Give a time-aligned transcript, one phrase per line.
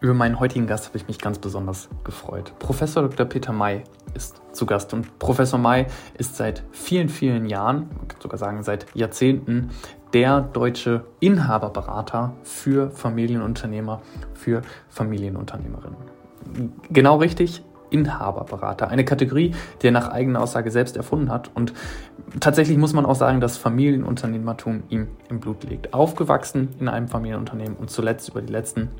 [0.00, 2.52] Über meinen heutigen Gast habe ich mich ganz besonders gefreut.
[2.60, 3.26] Professor Dr.
[3.26, 3.82] Peter May
[4.14, 5.86] ist zu Gast und Professor May
[6.16, 9.70] ist seit vielen, vielen Jahren, man kann sogar sagen seit Jahrzehnten,
[10.12, 14.00] der deutsche Inhaberberater für Familienunternehmer,
[14.34, 15.96] für Familienunternehmerinnen.
[16.90, 18.88] Genau richtig, Inhaberberater.
[18.88, 19.52] Eine Kategorie,
[19.82, 21.50] die er nach eigener Aussage selbst erfunden hat.
[21.56, 21.72] Und
[22.38, 25.92] tatsächlich muss man auch sagen, dass Familienunternehmertum ihm im Blut liegt.
[25.92, 28.90] Aufgewachsen in einem Familienunternehmen und zuletzt über die letzten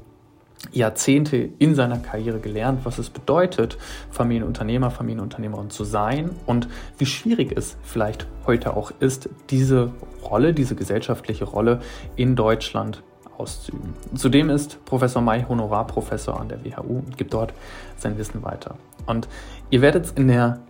[0.72, 3.78] Jahrzehnte in seiner Karriere gelernt, was es bedeutet,
[4.10, 9.92] Familienunternehmer, Familienunternehmerin zu sein und wie schwierig es vielleicht heute auch ist, diese
[10.23, 11.80] Rolle, diese gesellschaftliche Rolle
[12.16, 13.02] in Deutschland
[13.37, 13.95] auszuüben.
[14.15, 17.54] Zudem ist Professor May Honorarprofessor an der WHU und gibt dort
[17.96, 18.77] sein Wissen weiter.
[19.06, 19.29] Und
[19.70, 20.60] ihr werdet es in der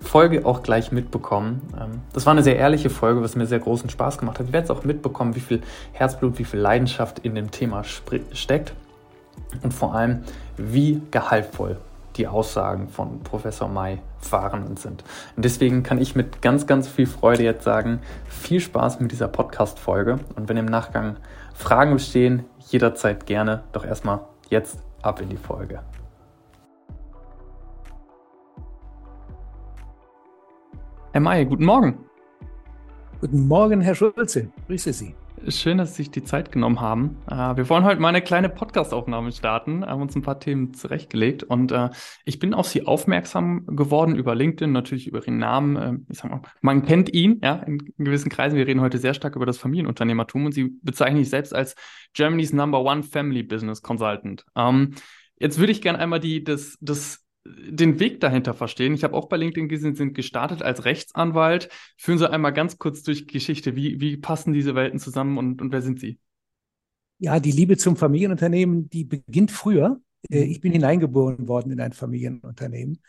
[0.00, 1.62] Folge auch gleich mitbekommen.
[1.78, 4.46] Ähm, das war eine sehr ehrliche Folge, was mir sehr großen Spaß gemacht hat.
[4.46, 5.60] Ihr werdet es auch mitbekommen, wie viel
[5.92, 8.74] Herzblut, wie viel Leidenschaft in dem Thema steckt
[9.62, 10.22] und vor allem,
[10.56, 11.78] wie gehaltvoll
[12.16, 13.98] die Aussagen von Professor May
[14.30, 15.04] waren und sind.
[15.36, 19.28] Und deswegen kann ich mit ganz, ganz viel Freude jetzt sagen, viel Spaß mit dieser
[19.28, 20.20] Podcast-Folge.
[20.36, 21.16] Und wenn im Nachgang
[21.54, 23.64] Fragen bestehen, jederzeit gerne.
[23.72, 25.80] Doch erstmal jetzt ab in die Folge.
[31.12, 31.98] Herr May, guten Morgen.
[33.20, 34.48] Guten Morgen, Herr Schulze.
[34.66, 35.14] Grüße Sie.
[35.48, 37.18] Schön, dass Sie sich die Zeit genommen haben.
[37.28, 41.42] Äh, wir wollen heute mal eine kleine Podcast-Aufnahme starten, haben uns ein paar Themen zurechtgelegt
[41.42, 41.90] und äh,
[42.24, 45.76] ich bin auf Sie aufmerksam geworden über LinkedIn, natürlich über Ihren Namen.
[45.76, 48.56] Äh, ich sag mal, man kennt ihn, ja, in gewissen Kreisen.
[48.56, 51.74] Wir reden heute sehr stark über das Familienunternehmertum und Sie bezeichnen sich selbst als
[52.14, 54.46] Germany's Number One Family Business Consultant.
[54.56, 54.94] Ähm,
[55.38, 58.94] jetzt würde ich gerne einmal die, das, das den Weg dahinter verstehen.
[58.94, 61.68] Ich habe auch bei LinkedIn gesehen, sind gestartet als Rechtsanwalt.
[61.98, 63.76] Führen Sie einmal ganz kurz durch Geschichte.
[63.76, 66.18] Wie, wie passen diese Welten zusammen und, und wer sind Sie?
[67.18, 70.00] Ja, die Liebe zum Familienunternehmen, die beginnt früher.
[70.30, 70.50] Äh, mhm.
[70.50, 73.00] Ich bin hineingeboren worden in ein Familienunternehmen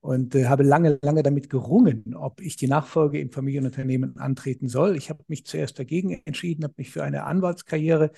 [0.00, 4.96] und äh, habe lange, lange damit gerungen, ob ich die Nachfolge im Familienunternehmen antreten soll.
[4.96, 8.12] Ich habe mich zuerst dagegen entschieden, habe mich für eine Anwaltskarriere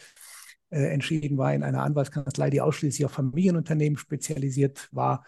[0.71, 5.25] äh, entschieden, war in einer Anwaltskanzlei, die ausschließlich auf Familienunternehmen spezialisiert war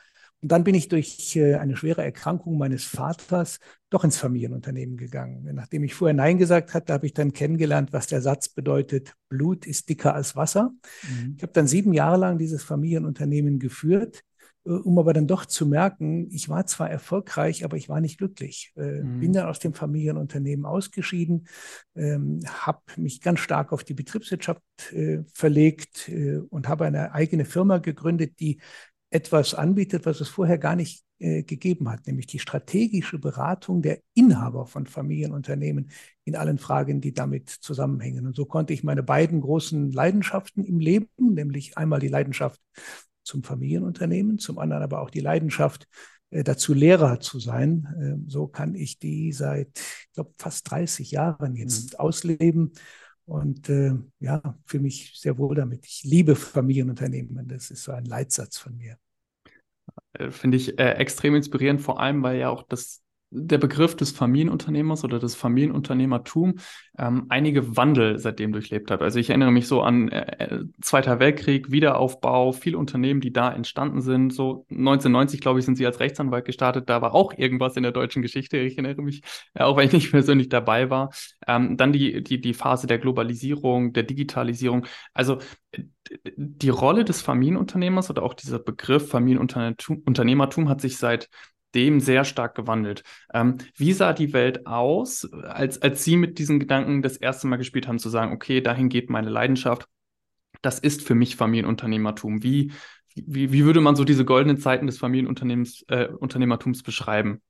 [0.46, 3.58] und dann bin ich durch äh, eine schwere Erkrankung meines Vaters
[3.90, 5.44] doch ins Familienunternehmen gegangen.
[5.52, 9.66] Nachdem ich vorher Nein gesagt hatte, habe ich dann kennengelernt, was der Satz bedeutet, Blut
[9.66, 10.70] ist dicker als Wasser.
[11.02, 11.34] Mhm.
[11.36, 14.22] Ich habe dann sieben Jahre lang dieses Familienunternehmen geführt,
[14.64, 18.18] äh, um aber dann doch zu merken, ich war zwar erfolgreich, aber ich war nicht
[18.18, 18.72] glücklich.
[18.76, 19.18] Äh, mhm.
[19.18, 21.48] Bin dann aus dem Familienunternehmen ausgeschieden,
[21.96, 24.62] ähm, habe mich ganz stark auf die Betriebswirtschaft
[25.32, 26.08] verlegt
[26.50, 28.60] und habe eine eigene Firma gegründet, die
[29.10, 34.00] etwas anbietet, was es vorher gar nicht äh, gegeben hat, nämlich die strategische Beratung der
[34.14, 35.90] Inhaber von Familienunternehmen
[36.24, 38.26] in allen Fragen, die damit zusammenhängen.
[38.26, 42.60] Und so konnte ich meine beiden großen Leidenschaften im Leben, nämlich einmal die Leidenschaft
[43.22, 45.88] zum Familienunternehmen, zum anderen aber auch die Leidenschaft
[46.30, 47.86] äh, dazu, Lehrer zu sein.
[48.26, 51.98] Äh, so kann ich die seit, ich glaube, fast 30 Jahren jetzt mhm.
[51.98, 52.72] ausleben
[53.26, 55.84] und äh, ja, fühle mich sehr wohl damit.
[55.86, 57.46] Ich liebe Familienunternehmen.
[57.48, 58.98] Das ist so ein Leitsatz von mir.
[60.14, 64.12] Äh, finde ich äh, extrem inspirierend, vor allem, weil ja auch das der Begriff des
[64.12, 66.54] Familienunternehmers oder des Familienunternehmertum
[66.98, 69.02] ähm, einige Wandel seitdem durchlebt hat.
[69.02, 73.52] Also ich erinnere mich so an äh, äh Zweiter Weltkrieg, Wiederaufbau, viele Unternehmen, die da
[73.52, 74.32] entstanden sind.
[74.32, 76.88] So 1990, glaube ich, sind sie als Rechtsanwalt gestartet.
[76.88, 78.58] Da war auch irgendwas in der deutschen Geschichte.
[78.58, 79.22] Ich erinnere mich,
[79.54, 81.10] äh, auch wenn ich nicht persönlich dabei war.
[81.46, 84.86] Ähm, dann die, die, die Phase der Globalisierung, der Digitalisierung.
[85.12, 85.38] Also
[86.36, 91.28] die Rolle des Familienunternehmers oder auch dieser Begriff Familienunternehmertum hat sich seit
[91.76, 93.04] dem sehr stark gewandelt.
[93.32, 97.56] Ähm, wie sah die Welt aus, als, als Sie mit diesen Gedanken das erste Mal
[97.56, 99.86] gespielt haben, zu sagen, okay, dahin geht meine Leidenschaft,
[100.62, 102.42] das ist für mich Familienunternehmertum.
[102.42, 102.72] Wie,
[103.14, 107.40] wie, wie würde man so diese goldenen Zeiten des Familienunternehmertums äh, beschreiben?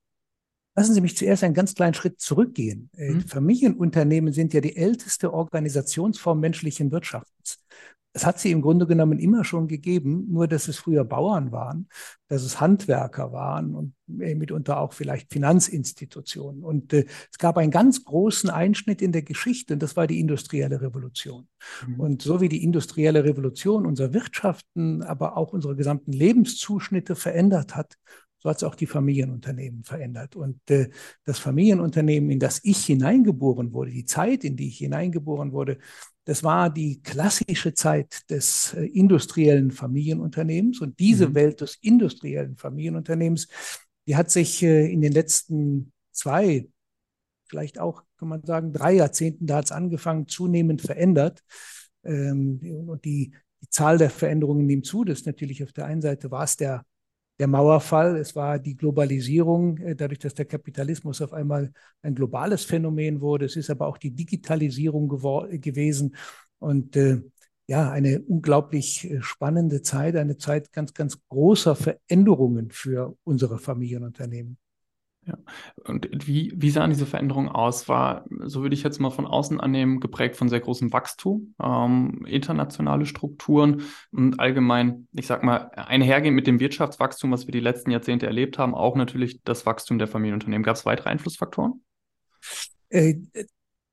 [0.74, 2.90] Lassen Sie mich zuerst einen ganz kleinen Schritt zurückgehen.
[2.96, 3.20] Äh, mhm.
[3.22, 7.64] Familienunternehmen sind ja die älteste Organisationsform menschlichen Wirtschaftens.
[8.16, 11.86] Es hat sie im Grunde genommen immer schon gegeben, nur dass es früher Bauern waren,
[12.28, 16.64] dass es Handwerker waren und mitunter auch vielleicht Finanzinstitutionen.
[16.64, 20.18] Und äh, es gab einen ganz großen Einschnitt in der Geschichte und das war die
[20.18, 21.46] industrielle Revolution.
[21.86, 22.00] Mhm.
[22.00, 27.98] Und so wie die industrielle Revolution unser Wirtschaften, aber auch unsere gesamten Lebenszuschnitte verändert hat,
[28.38, 30.36] so hat es auch die Familienunternehmen verändert.
[30.36, 30.88] Und äh,
[31.24, 35.76] das Familienunternehmen, in das ich hineingeboren wurde, die Zeit, in die ich hineingeboren wurde,
[36.26, 40.80] das war die klassische Zeit des äh, industriellen Familienunternehmens.
[40.80, 41.34] Und diese mhm.
[41.34, 43.48] Welt des industriellen Familienunternehmens,
[44.06, 46.68] die hat sich äh, in den letzten zwei,
[47.48, 51.42] vielleicht auch, kann man sagen, drei Jahrzehnten, da hat es angefangen, zunehmend verändert.
[52.04, 53.32] Ähm, und die
[53.62, 55.04] die Zahl der Veränderungen nimmt zu.
[55.04, 56.84] Das ist natürlich auf der einen Seite war es der,
[57.38, 61.72] der Mauerfall, es war die Globalisierung, äh, dadurch, dass der Kapitalismus auf einmal
[62.02, 63.46] ein globales Phänomen wurde.
[63.46, 66.16] Es ist aber auch die Digitalisierung gewesen
[66.58, 67.20] und äh,
[67.68, 74.56] ja, eine unglaublich äh, spannende Zeit, eine Zeit ganz, ganz großer Veränderungen für unsere Familienunternehmen.
[75.26, 75.36] Ja.
[75.84, 77.88] Und wie, wie sahen diese Veränderungen aus?
[77.88, 82.24] War, so würde ich jetzt mal von außen annehmen, geprägt von sehr großem Wachstum, ähm,
[82.26, 83.82] internationale Strukturen
[84.12, 88.58] und allgemein, ich sag mal, einhergehend mit dem Wirtschaftswachstum, was wir die letzten Jahrzehnte erlebt
[88.58, 90.64] haben, auch natürlich das Wachstum der Familienunternehmen.
[90.64, 91.82] Gab es weitere Einflussfaktoren?
[92.88, 93.16] Äh,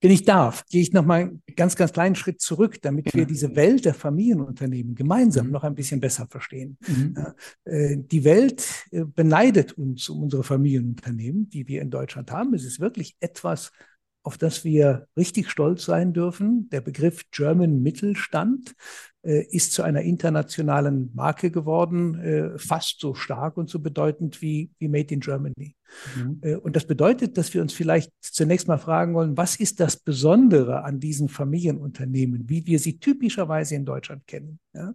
[0.04, 3.26] wenn ich darf, gehe ich noch mal einen ganz, ganz kleinen Schritt zurück, damit wir
[3.26, 5.54] diese Welt der Familienunternehmen gemeinsam mhm.
[5.54, 6.78] noch ein bisschen besser verstehen.
[6.86, 7.16] Mhm.
[7.64, 12.54] Äh, die Welt äh, beneidet uns um unsere Familienunternehmen, die wir in Deutschland haben.
[12.54, 13.72] Es ist wirklich etwas,
[14.24, 16.70] auf das wir richtig stolz sein dürfen.
[16.72, 18.74] Der Begriff German Mittelstand
[19.22, 24.72] äh, ist zu einer internationalen Marke geworden, äh, fast so stark und so bedeutend wie,
[24.80, 25.76] wie Made in Germany.
[26.16, 26.40] Mhm.
[26.42, 29.98] Äh, und das bedeutet, dass wir uns vielleicht zunächst mal fragen wollen, was ist das
[29.98, 34.60] Besondere an diesen Familienunternehmen, wie wir sie typischerweise in Deutschland kennen?
[34.74, 34.94] Ja?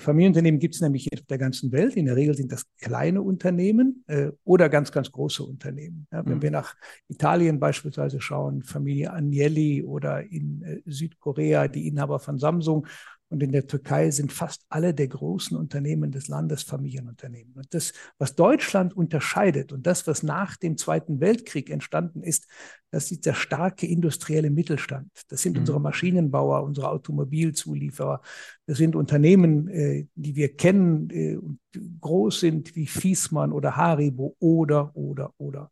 [0.00, 1.96] Familienunternehmen gibt es nämlich auf der ganzen Welt.
[1.96, 6.06] In der Regel sind das kleine Unternehmen äh, oder ganz, ganz große Unternehmen.
[6.12, 6.42] Ja, wenn mhm.
[6.42, 6.74] wir nach
[7.08, 12.86] Italien beispielsweise schauen, Familie Agnelli oder in äh, Südkorea die Inhaber von Samsung
[13.32, 17.54] und in der Türkei sind fast alle der großen Unternehmen des Landes Familienunternehmen.
[17.54, 22.46] Und das, was Deutschland unterscheidet und das, was nach dem Zweiten Weltkrieg entstanden ist,
[22.90, 25.08] das ist der starke industrielle Mittelstand.
[25.28, 25.60] Das sind mhm.
[25.60, 28.20] unsere Maschinenbauer, unsere Automobilzulieferer.
[28.66, 31.58] Das sind Unternehmen, äh, die wir kennen äh, und
[32.00, 35.70] groß sind wie Fiesmann oder Haribo oder, oder, oder.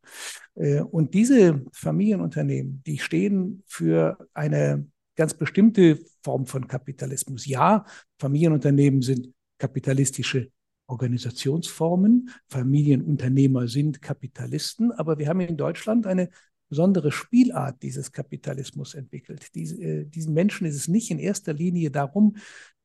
[0.54, 4.86] Äh, und diese Familienunternehmen, die stehen für eine
[5.20, 7.44] ganz bestimmte Form von Kapitalismus.
[7.44, 7.84] Ja,
[8.18, 10.50] Familienunternehmen sind kapitalistische
[10.86, 16.30] Organisationsformen, Familienunternehmer sind Kapitalisten, aber wir haben in Deutschland eine
[16.70, 19.54] besondere Spielart dieses Kapitalismus entwickelt.
[19.54, 22.36] Dies, äh, diesen Menschen ist es nicht in erster Linie darum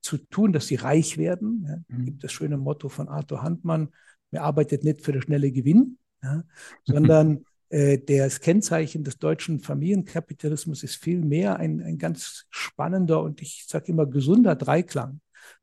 [0.01, 1.65] zu tun, dass sie reich werden.
[1.65, 2.03] Ja, mhm.
[2.03, 3.93] gibt das schöne Motto von Arthur Handmann,
[4.31, 6.43] wer arbeitet nicht für den schnelle Gewinn, ja,
[6.83, 13.87] sondern das Kennzeichen des deutschen Familienkapitalismus ist vielmehr ein, ein ganz spannender und ich sage
[13.87, 15.19] immer gesunder Dreiklang.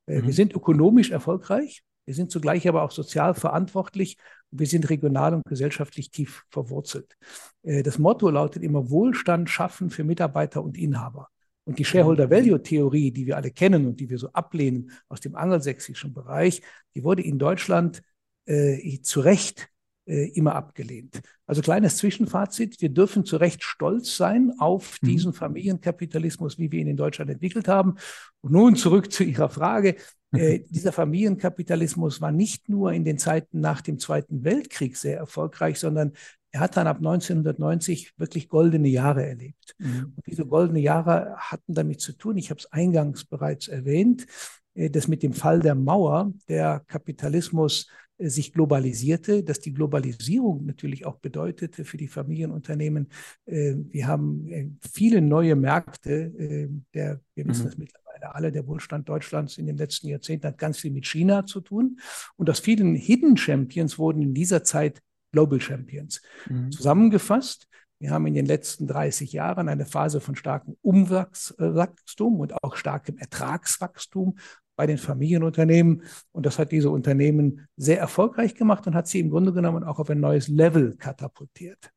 [0.06, 0.26] Äh, mhm.
[0.26, 4.16] Wir sind ökonomisch erfolgreich, wir sind zugleich aber auch sozial verantwortlich
[4.50, 7.16] und wir sind regional und gesellschaftlich tief verwurzelt.
[7.62, 11.28] Äh, das Motto lautet immer Wohlstand schaffen für Mitarbeiter und Inhaber.
[11.64, 16.12] Und die Shareholder-Value-Theorie, die wir alle kennen und die wir so ablehnen aus dem angelsächsischen
[16.12, 16.60] Bereich,
[16.96, 18.02] die wurde in Deutschland
[18.46, 21.20] äh, zu Recht äh, immer abgelehnt.
[21.46, 25.06] Also kleines Zwischenfazit, wir dürfen zu Recht stolz sein auf mhm.
[25.06, 27.94] diesen Familienkapitalismus, wie wir ihn in Deutschland entwickelt haben.
[28.40, 29.96] Und nun zurück zu Ihrer Frage.
[30.34, 35.78] Äh, dieser Familienkapitalismus war nicht nur in den Zeiten nach dem Zweiten Weltkrieg sehr erfolgreich,
[35.78, 36.12] sondern
[36.52, 39.74] er hat dann ab 1990 wirklich goldene Jahre erlebt.
[39.78, 40.14] Mhm.
[40.16, 44.26] Und diese goldene Jahre hatten damit zu tun, ich habe es eingangs bereits erwähnt,
[44.74, 50.66] äh, dass mit dem Fall der Mauer der Kapitalismus äh, sich globalisierte, dass die Globalisierung
[50.66, 53.08] natürlich auch bedeutete für die Familienunternehmen.
[53.46, 56.70] Äh, wir haben viele neue Märkte.
[56.94, 57.66] Der, wir wissen mhm.
[57.66, 61.46] das mittlerweile alle, der Wohlstand Deutschlands in den letzten Jahrzehnten hat ganz viel mit China
[61.46, 61.98] zu tun.
[62.36, 66.20] Und aus vielen Hidden Champions wurden in dieser Zeit Global Champions.
[66.48, 66.70] Mhm.
[66.70, 67.68] Zusammengefasst,
[68.02, 73.16] wir haben in den letzten 30 Jahren eine Phase von starkem Umwachstum und auch starkem
[73.16, 74.38] Ertragswachstum
[74.74, 76.02] bei den Familienunternehmen.
[76.32, 80.00] Und das hat diese Unternehmen sehr erfolgreich gemacht und hat sie im Grunde genommen auch
[80.00, 81.92] auf ein neues Level katapultiert.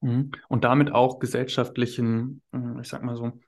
[0.00, 0.32] Mhm.
[0.48, 3.38] Und damit auch gesellschaftlichen, äh, ich sag mal so,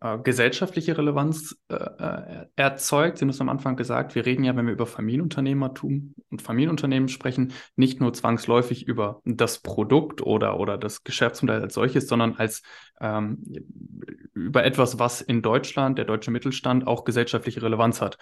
[0.00, 3.18] äh, gesellschaftliche Relevanz äh, äh, erzeugt.
[3.18, 7.08] Sie haben es am Anfang gesagt, wir reden ja, wenn wir über Familienunternehmertum und Familienunternehmen
[7.08, 12.62] sprechen, nicht nur zwangsläufig über das Produkt oder, oder das Geschäftsmodell als solches, sondern als
[13.00, 13.42] ähm,
[14.32, 18.18] über etwas, was in Deutschland, der deutsche Mittelstand, auch gesellschaftliche Relevanz hat.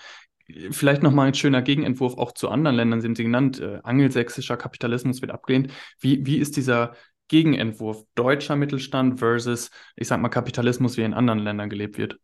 [0.71, 4.57] Vielleicht nochmal ein schöner Gegenentwurf auch zu anderen Ländern, Sie haben sie genannt, äh, angelsächsischer
[4.57, 5.73] Kapitalismus wird abgelehnt.
[6.01, 6.93] Wie, wie ist dieser
[7.29, 12.19] Gegenentwurf deutscher Mittelstand versus, ich sag mal, Kapitalismus, wie in anderen Ländern gelebt wird?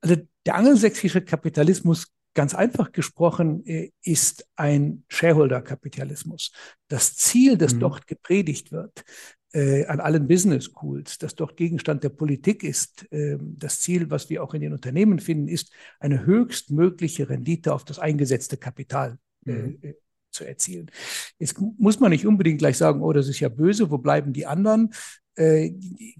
[0.00, 0.16] Also
[0.46, 6.52] der angelsächsische Kapitalismus, ganz einfach gesprochen, äh, ist ein Shareholder-Kapitalismus.
[6.88, 7.80] Das Ziel, das mhm.
[7.80, 9.04] dort gepredigt wird,
[9.52, 14.30] äh, an allen Business Schools, das dort Gegenstand der Politik ist, äh, das Ziel, was
[14.30, 19.52] wir auch in den Unternehmen finden, ist eine höchstmögliche Rendite auf das eingesetzte Kapital äh,
[19.52, 19.94] mhm.
[20.30, 20.90] Zu erzielen.
[21.38, 24.46] Jetzt muss man nicht unbedingt gleich sagen, oh, das ist ja böse, wo bleiben die
[24.46, 24.92] anderen?
[25.36, 25.72] Äh,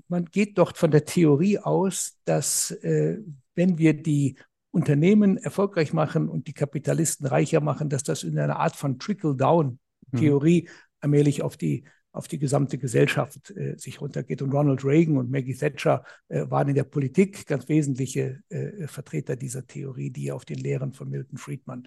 [0.08, 3.18] man geht doch von der Theorie aus, dass äh,
[3.54, 4.36] wenn wir die
[4.70, 10.62] Unternehmen erfolgreich machen und die Kapitalisten reicher machen, dass das in einer Art von Trickle-Down-Theorie
[10.62, 10.68] mhm.
[11.00, 14.42] allmählich auf die auf die gesamte Gesellschaft äh, sich runtergeht.
[14.42, 19.36] Und Ronald Reagan und Maggie Thatcher äh, waren in der Politik ganz wesentliche äh, Vertreter
[19.36, 21.86] dieser Theorie, die auf den Lehren von Milton Friedman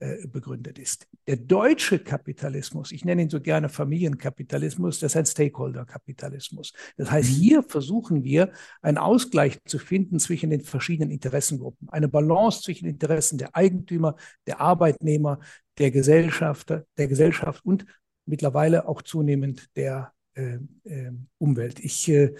[0.00, 1.06] äh, begründet ist.
[1.26, 6.72] Der deutsche Kapitalismus, ich nenne ihn so gerne Familienkapitalismus, das ist ein Stakeholder-Kapitalismus.
[6.96, 7.34] Das heißt, mhm.
[7.34, 12.94] hier versuchen wir, einen Ausgleich zu finden zwischen den verschiedenen Interessengruppen, eine Balance zwischen den
[12.94, 15.40] Interessen der Eigentümer, der Arbeitnehmer,
[15.76, 17.84] der Gesellschaft, der Gesellschaft und
[18.28, 21.80] mittlerweile auch zunehmend der äh, äh, Umwelt.
[21.80, 22.34] Ich äh,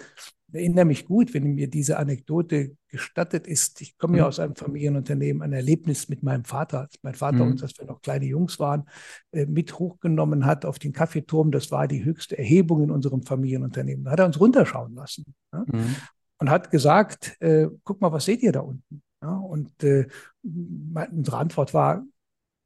[0.53, 3.81] erinnere mich gut, wenn mir diese Anekdote gestattet ist.
[3.81, 4.27] Ich komme ja mhm.
[4.29, 7.51] aus einem Familienunternehmen, ein Erlebnis mit meinem Vater, als mein Vater mhm.
[7.51, 8.87] uns, als wir noch kleine Jungs waren,
[9.31, 11.51] äh, mit hochgenommen hat auf den Kaffeeturm.
[11.51, 14.05] Das war die höchste Erhebung in unserem Familienunternehmen.
[14.05, 15.65] Da hat er uns runterschauen lassen ja?
[15.67, 15.95] mhm.
[16.39, 19.01] und hat gesagt, äh, guck mal, was seht ihr da unten?
[19.21, 19.35] Ja?
[19.35, 20.07] Und äh,
[20.41, 22.05] unsere Antwort war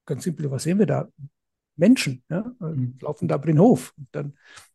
[0.06, 1.10] ganz simpel, was sehen wir da?
[1.76, 2.96] Menschen, ja, mhm.
[3.02, 3.94] laufen da über den Hof.
[3.98, 4.34] Und dann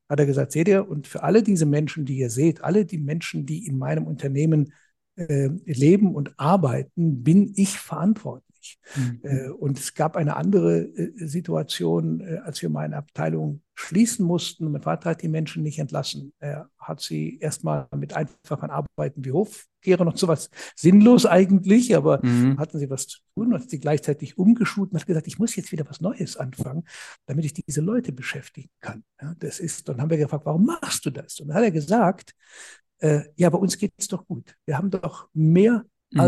[0.08, 2.98] hat er gesagt, seht ihr, und für alle diese Menschen, die ihr seht, alle die
[2.98, 4.72] Menschen, die in meinem Unternehmen
[5.16, 8.47] äh, leben und arbeiten, bin ich verantwortlich.
[8.94, 9.20] Mhm.
[9.22, 14.72] Äh, und es gab eine andere äh, Situation, äh, als wir meine Abteilung schließen mussten.
[14.72, 16.32] Mein Vater hat die Menschen nicht entlassen.
[16.40, 22.58] Er hat sie erstmal mit einfachen Arbeiten wie Hofkehrer und sowas sinnlos eigentlich, aber mhm.
[22.58, 25.54] hatten sie was zu tun und hat sie gleichzeitig umgeschult und hat gesagt, ich muss
[25.54, 26.84] jetzt wieder was Neues anfangen,
[27.26, 29.04] damit ich diese Leute beschäftigen kann.
[29.22, 31.38] Ja, das ist, dann haben wir gefragt, warum machst du das?
[31.38, 32.34] Und dann hat er gesagt,
[32.98, 34.54] äh, ja, bei uns geht es doch gut.
[34.66, 36.20] Wir haben doch mehr mhm.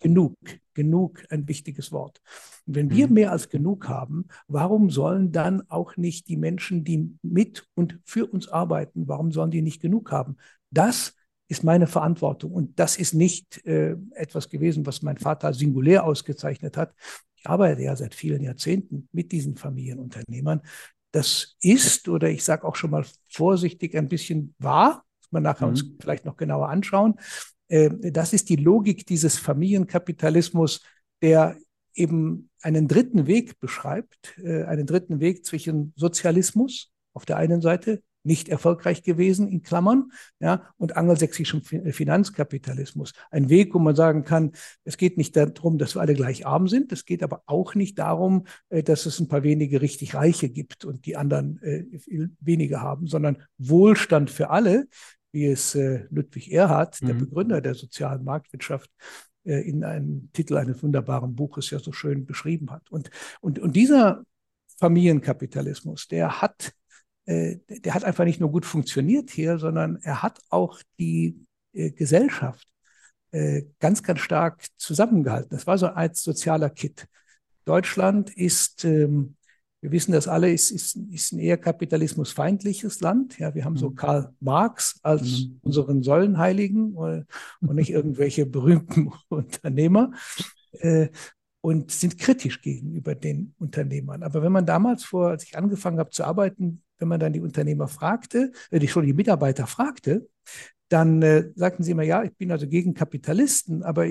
[0.00, 0.36] Genug.
[0.74, 2.20] Genug ein wichtiges Wort.
[2.66, 3.14] Und wenn wir mhm.
[3.14, 8.26] mehr als genug haben, warum sollen dann auch nicht die Menschen, die mit und für
[8.26, 10.36] uns arbeiten, warum sollen die nicht genug haben?
[10.70, 11.14] Das
[11.48, 12.52] ist meine Verantwortung.
[12.52, 16.94] Und das ist nicht äh, etwas gewesen, was mein Vater singulär ausgezeichnet hat.
[17.36, 20.60] Ich arbeite ja seit vielen Jahrzehnten mit diesen Familienunternehmern.
[21.10, 25.04] Das ist, oder ich sage auch schon mal vorsichtig, ein bisschen wahr.
[25.20, 25.72] Das man nachher mhm.
[25.72, 27.14] uns vielleicht noch genauer anschauen.
[27.68, 30.82] Äh, das ist die Logik dieses Familienkapitalismus,
[31.22, 31.56] der
[31.94, 38.02] eben einen dritten Weg beschreibt, äh, einen dritten Weg zwischen Sozialismus auf der einen Seite,
[38.24, 43.12] nicht erfolgreich gewesen, in Klammern, ja, und angelsächsischem Finanzkapitalismus.
[43.30, 44.52] Ein Weg, wo man sagen kann,
[44.84, 47.98] es geht nicht darum, dass wir alle gleich arm sind, es geht aber auch nicht
[47.98, 51.60] darum, äh, dass es ein paar wenige richtig Reiche gibt und die anderen
[52.40, 54.88] weniger haben, sondern Wohlstand für alle,
[55.32, 57.06] wie es äh, Ludwig Erhard, mhm.
[57.06, 58.90] der Begründer der sozialen Marktwirtschaft,
[59.44, 62.90] äh, in einem Titel eines wunderbaren Buches ja so schön beschrieben hat.
[62.90, 64.22] Und, und, und dieser
[64.78, 66.72] Familienkapitalismus, der hat,
[67.26, 71.90] äh, der hat einfach nicht nur gut funktioniert hier, sondern er hat auch die äh,
[71.90, 72.66] Gesellschaft
[73.30, 75.50] äh, ganz, ganz stark zusammengehalten.
[75.50, 77.06] Das war so ein sozialer Kit.
[77.64, 79.36] Deutschland ist ähm,
[79.80, 83.38] wir wissen das alle, es ist, ist ein eher kapitalismusfeindliches Land.
[83.38, 83.94] Ja, wir haben so mhm.
[83.94, 85.60] Karl Marx als mhm.
[85.62, 87.26] unseren Säulenheiligen und
[87.74, 90.12] nicht irgendwelche berühmten Unternehmer
[90.80, 91.08] äh,
[91.60, 94.22] und sind kritisch gegenüber den Unternehmern.
[94.22, 97.40] Aber wenn man damals vor, als ich angefangen habe zu arbeiten, wenn man dann die
[97.40, 100.28] Unternehmer fragte, äh, die schon die Mitarbeiter fragte,
[100.88, 104.08] dann äh, sagten sie immer, ja, ich bin also gegen Kapitalisten, aber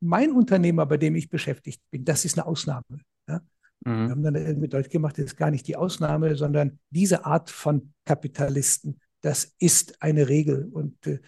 [0.00, 2.84] mein Unternehmer, bei dem ich beschäftigt bin, das ist eine Ausnahme.
[3.28, 3.40] Ja?
[3.84, 4.06] Mhm.
[4.06, 7.50] Wir haben dann irgendwie deutlich gemacht, das ist gar nicht die Ausnahme, sondern diese Art
[7.50, 10.68] von Kapitalisten, das ist eine Regel.
[10.72, 11.20] Und äh,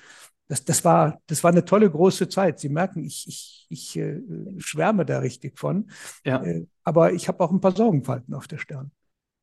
[0.49, 2.59] das, das, war, das war eine tolle große Zeit.
[2.59, 4.21] Sie merken, ich, ich, ich äh,
[4.59, 5.91] schwärme da richtig von.
[6.25, 6.43] Ja.
[6.43, 8.91] Äh, aber ich habe auch ein paar Sorgenfalten auf der Stirn.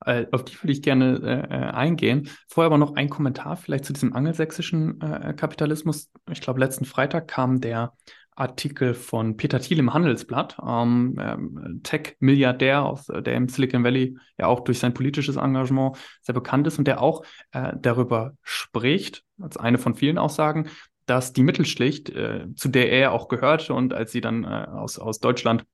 [0.06, 2.30] Äh, auf die würde ich gerne äh, eingehen.
[2.48, 6.10] Vorher aber noch ein Kommentar vielleicht zu diesem angelsächsischen äh, Kapitalismus.
[6.32, 7.94] Ich glaube, letzten Freitag kam der
[8.40, 14.62] Artikel von Peter Thiel im Handelsblatt, ähm, ähm, Tech-Milliardär, der im Silicon Valley ja auch
[14.62, 19.78] durch sein politisches Engagement sehr bekannt ist und der auch äh, darüber spricht, als eine
[19.78, 20.70] von vielen Aussagen,
[21.06, 25.00] dass die Mittelschicht, äh, zu der er auch gehörte und als sie dann äh, aus,
[25.00, 25.66] aus Deutschland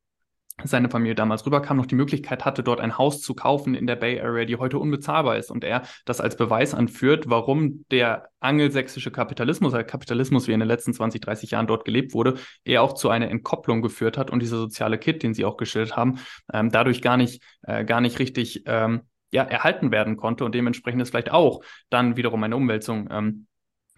[0.63, 3.97] seine Familie damals rüberkam, noch die Möglichkeit hatte, dort ein Haus zu kaufen in der
[3.97, 5.51] Bay Area, die heute unbezahlbar ist.
[5.51, 10.67] Und er das als Beweis anführt, warum der angelsächsische Kapitalismus, der Kapitalismus, wie in den
[10.67, 14.41] letzten 20, 30 Jahren dort gelebt wurde, eher auch zu einer Entkopplung geführt hat und
[14.41, 16.19] dieser soziale Kit, den Sie auch geschildert haben,
[16.53, 21.01] ähm, dadurch gar nicht, äh, gar nicht richtig ähm, ja, erhalten werden konnte und dementsprechend
[21.01, 23.47] ist vielleicht auch dann wiederum eine Umwälzung ähm,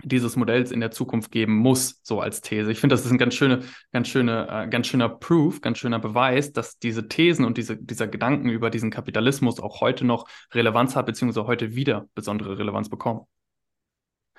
[0.03, 2.71] dieses Modells in der Zukunft geben muss, so als These.
[2.71, 3.61] Ich finde, das ist ein ganz schöner,
[3.91, 8.07] ganz schöner, äh, ganz schöner Proof, ganz schöner Beweis, dass diese Thesen und diese, dieser
[8.07, 13.21] Gedanken über diesen Kapitalismus auch heute noch Relevanz hat, beziehungsweise heute wieder besondere Relevanz bekommen.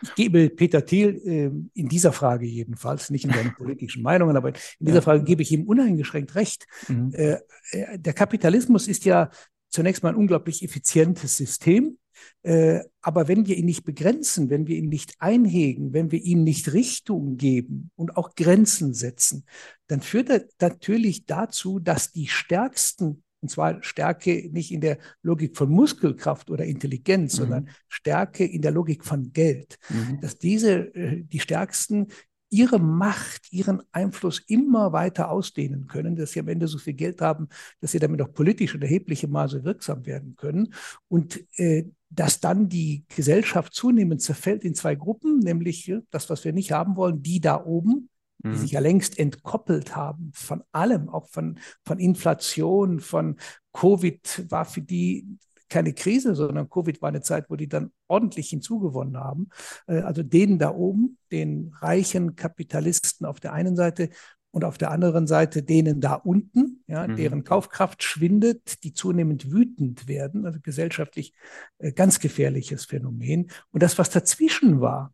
[0.02, 4.50] Ich gebe Peter Thiel äh, in dieser Frage jedenfalls, nicht in seinen politischen Meinungen, aber
[4.50, 4.54] in
[4.86, 5.02] dieser ja.
[5.02, 6.66] Frage gebe ich ihm uneingeschränkt recht.
[6.86, 7.12] Mhm.
[7.14, 7.38] Äh,
[7.72, 9.30] äh, der Kapitalismus ist ja
[9.68, 11.98] zunächst mal ein unglaublich effizientes System.
[12.42, 16.44] Äh, aber wenn wir ihn nicht begrenzen, wenn wir ihn nicht einhegen, wenn wir ihm
[16.44, 19.44] nicht Richtung geben und auch Grenzen setzen,
[19.86, 25.56] dann führt er natürlich dazu, dass die Stärksten und zwar Stärke nicht in der Logik
[25.56, 27.38] von Muskelkraft oder Intelligenz, mhm.
[27.38, 29.78] sondern Stärke in der Logik von Geld.
[29.88, 30.20] Mhm.
[30.20, 32.08] Dass diese, äh, die Stärksten
[32.50, 37.20] ihre Macht, ihren Einfluss immer weiter ausdehnen können, dass sie am Ende so viel Geld
[37.20, 37.48] haben,
[37.80, 40.72] dass sie damit auch politisch in erheblichem Maße wirksam werden können.
[41.08, 46.44] Und äh, dass dann die Gesellschaft zunehmend zerfällt in zwei Gruppen, nämlich äh, das, was
[46.44, 48.56] wir nicht haben wollen, die da oben, die mhm.
[48.56, 53.36] sich ja längst entkoppelt haben von allem, auch von, von Inflation, von
[53.72, 55.26] Covid war für die
[55.68, 59.48] keine Krise, sondern Covid war eine Zeit, wo die dann ordentlich hinzugewonnen haben.
[59.86, 64.10] Äh, also denen da oben, den reichen Kapitalisten auf der einen Seite
[64.50, 67.16] und auf der anderen Seite denen da unten, ja, mhm.
[67.16, 71.34] deren Kaufkraft schwindet, die zunehmend wütend werden, also gesellschaftlich
[71.78, 73.50] äh, ganz gefährliches Phänomen.
[73.70, 75.12] Und das, was dazwischen war,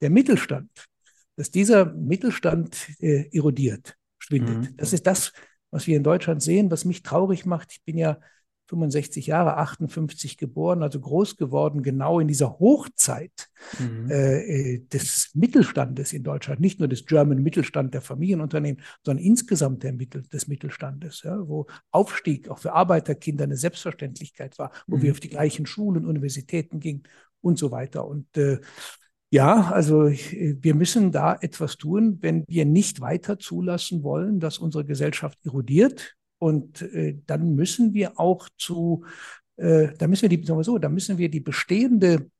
[0.00, 0.70] der Mittelstand,
[1.36, 4.58] dass dieser Mittelstand äh, erodiert, schwindet.
[4.58, 4.76] Mhm.
[4.76, 5.32] Das ist das,
[5.70, 7.72] was wir in Deutschland sehen, was mich traurig macht.
[7.72, 8.18] Ich bin ja
[8.68, 13.48] 65 Jahre, 58 geboren, also groß geworden, genau in dieser Hochzeit
[13.78, 14.10] mhm.
[14.10, 19.82] äh, äh, des Mittelstandes in Deutschland, nicht nur des German Mittelstand der Familienunternehmen, sondern insgesamt
[19.82, 25.02] der Mittel, des Mittelstandes, ja, wo Aufstieg auch für Arbeiterkinder eine Selbstverständlichkeit war, wo mhm.
[25.02, 27.04] wir auf die gleichen Schulen, Universitäten gingen
[27.40, 28.06] und so weiter.
[28.06, 28.60] Und äh,
[29.30, 34.86] ja, also wir müssen da etwas tun, wenn wir nicht weiter zulassen wollen, dass unsere
[34.86, 39.04] Gesellschaft erodiert, und äh, dann müssen wir auch zu,
[39.56, 42.30] äh, da müssen wir die, sagen wir so, da müssen wir die bestehende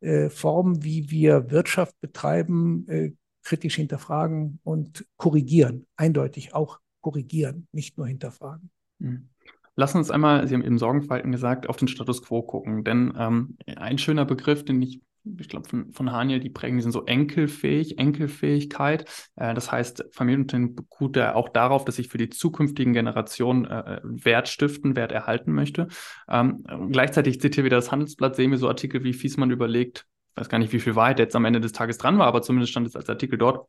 [0.00, 3.12] äh, Form, wie wir Wirtschaft betreiben, äh,
[3.44, 5.86] kritisch hinterfragen und korrigieren.
[5.96, 8.70] Eindeutig auch korrigieren, nicht nur hinterfragen.
[8.98, 9.28] Mhm.
[9.74, 12.84] Lass uns einmal, Sie haben eben Sorgenfalten gesagt, auf den Status quo gucken.
[12.84, 15.00] Denn ähm, ein schöner Begriff, den ich
[15.38, 19.04] ich glaube, von, von Haniel, die prägen, die sind so enkelfähig, Enkelfähigkeit.
[19.36, 20.76] Äh, das heißt, Familienunternehmen
[21.14, 25.88] ja auch darauf, dass ich für die zukünftigen Generationen äh, Wert stiften, Wert erhalten möchte.
[26.28, 30.58] Ähm, gleichzeitig zitiere wieder das Handelsblatt, sehen wir so Artikel wie Fiesmann überlegt, weiß gar
[30.58, 32.96] nicht, wie viel Wahrheit jetzt am Ende des Tages dran war, aber zumindest stand es
[32.96, 33.68] als Artikel dort,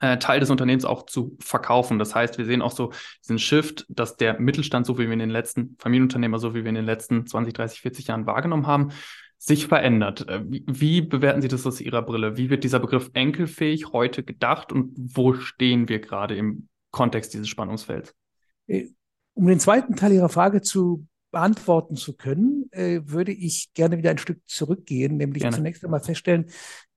[0.00, 1.98] äh, Teil des Unternehmens auch zu verkaufen.
[1.98, 5.18] Das heißt, wir sehen auch so diesen Shift, dass der Mittelstand, so wie wir in
[5.18, 8.92] den letzten Familienunternehmer, so wie wir in den letzten 20, 30, 40 Jahren wahrgenommen haben,
[9.46, 10.28] sich verändert.
[10.28, 12.36] Äh, wie, bewerten Sie das aus Ihrer Brille?
[12.36, 17.48] Wie wird dieser Begriff enkelfähig heute gedacht und wo stehen wir gerade im Kontext dieses
[17.48, 18.12] Spannungsfelds?
[18.66, 18.88] Äh,
[19.34, 24.10] um den zweiten Teil Ihrer Frage zu beantworten zu können, äh, würde ich gerne wieder
[24.10, 25.56] ein Stück zurückgehen, nämlich gerne.
[25.56, 26.46] zunächst einmal feststellen,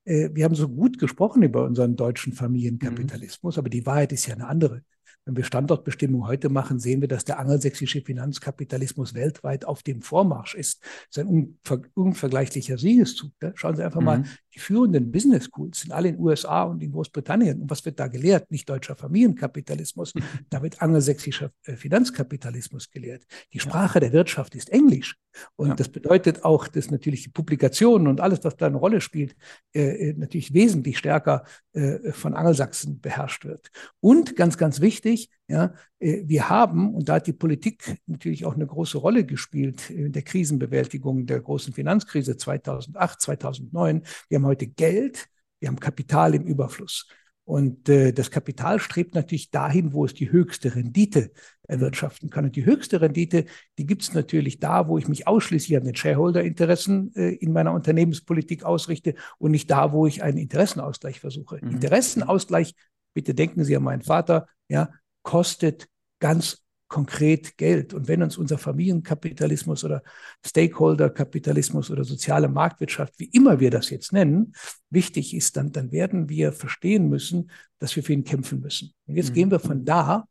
[0.05, 3.59] wir haben so gut gesprochen über unseren deutschen Familienkapitalismus, mhm.
[3.59, 4.81] aber die Wahrheit ist ja eine andere.
[5.25, 10.55] Wenn wir Standortbestimmung heute machen, sehen wir, dass der angelsächsische Finanzkapitalismus weltweit auf dem Vormarsch
[10.55, 10.82] ist.
[10.82, 13.32] Das ist ein unver unvergleichlicher Siegeszug.
[13.41, 13.51] Ne?
[13.55, 14.05] Schauen Sie einfach mhm.
[14.05, 14.23] mal,
[14.55, 17.62] die führenden Business Schools sind alle in den USA und in Großbritannien.
[17.62, 18.49] Und was wird da gelehrt?
[18.51, 20.13] Nicht deutscher Familienkapitalismus,
[20.49, 23.25] da wird angelsächsischer äh, Finanzkapitalismus gelehrt.
[23.53, 23.99] Die Sprache ja.
[24.01, 25.15] der Wirtschaft ist Englisch.
[25.55, 25.75] Und ja.
[25.75, 29.36] das bedeutet auch, dass natürlich die Publikationen und alles, was da eine Rolle spielt,
[29.73, 33.69] äh, äh natürlich wesentlich stärker äh, von Angelsachsen beherrscht wird.
[33.99, 35.08] Und ganz, ganz wichtig,
[35.47, 39.89] ja, äh, wir haben, und da hat die Politik natürlich auch eine große Rolle gespielt
[39.89, 44.03] in der Krisenbewältigung der großen Finanzkrise 2008, 2009.
[44.29, 45.27] Wir haben heute Geld,
[45.59, 47.07] wir haben Kapital im Überfluss.
[47.49, 51.31] Und äh, das Kapital strebt natürlich dahin, wo es die höchste Rendite
[51.63, 52.45] erwirtschaften kann.
[52.45, 53.45] Und die höchste Rendite,
[53.79, 57.73] die gibt es natürlich da, wo ich mich ausschließlich an den Shareholder-Interessen äh, in meiner
[57.73, 61.57] Unternehmenspolitik ausrichte und nicht da, wo ich einen Interessenausgleich versuche.
[61.59, 61.71] Mhm.
[61.71, 62.75] Interessenausgleich,
[63.15, 64.91] bitte denken Sie an meinen Vater, ja,
[65.23, 65.88] kostet
[66.19, 67.93] ganz konkret Geld.
[67.93, 70.03] Und wenn uns unser Familienkapitalismus oder
[70.45, 74.53] Stakeholder-Kapitalismus oder soziale Marktwirtschaft, wie immer wir das jetzt nennen,
[74.89, 78.93] wichtig ist, dann, dann werden wir verstehen müssen, dass wir für ihn kämpfen müssen.
[79.05, 79.34] Und jetzt mhm.
[79.36, 80.27] gehen wir von da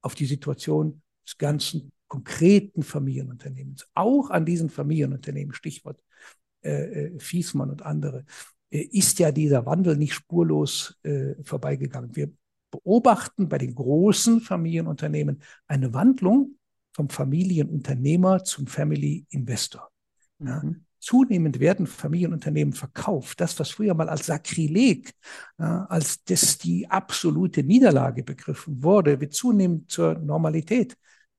[0.00, 3.88] auf die Situation des ganzen konkreten Familienunternehmens.
[3.94, 6.00] Auch an diesen Familienunternehmen, Stichwort
[6.62, 8.24] äh, äh Fiesmann und andere,
[8.70, 12.14] äh, ist ja dieser Wandel nicht spurlos äh, vorbeigegangen.
[12.14, 12.32] Wir
[12.70, 16.56] beobachten bei den großen Familienunternehmen eine Wandlung
[16.92, 19.90] vom Familienunternehmer zum Family Investor.
[20.40, 20.62] Ja.
[20.62, 20.84] Mhm.
[21.00, 23.40] Zunehmend werden Familienunternehmen verkauft.
[23.40, 25.12] Das, was früher mal als Sakrileg,
[25.56, 30.96] ja, als das die absolute Niederlage begriffen wurde, wird zunehmend zur Normalität.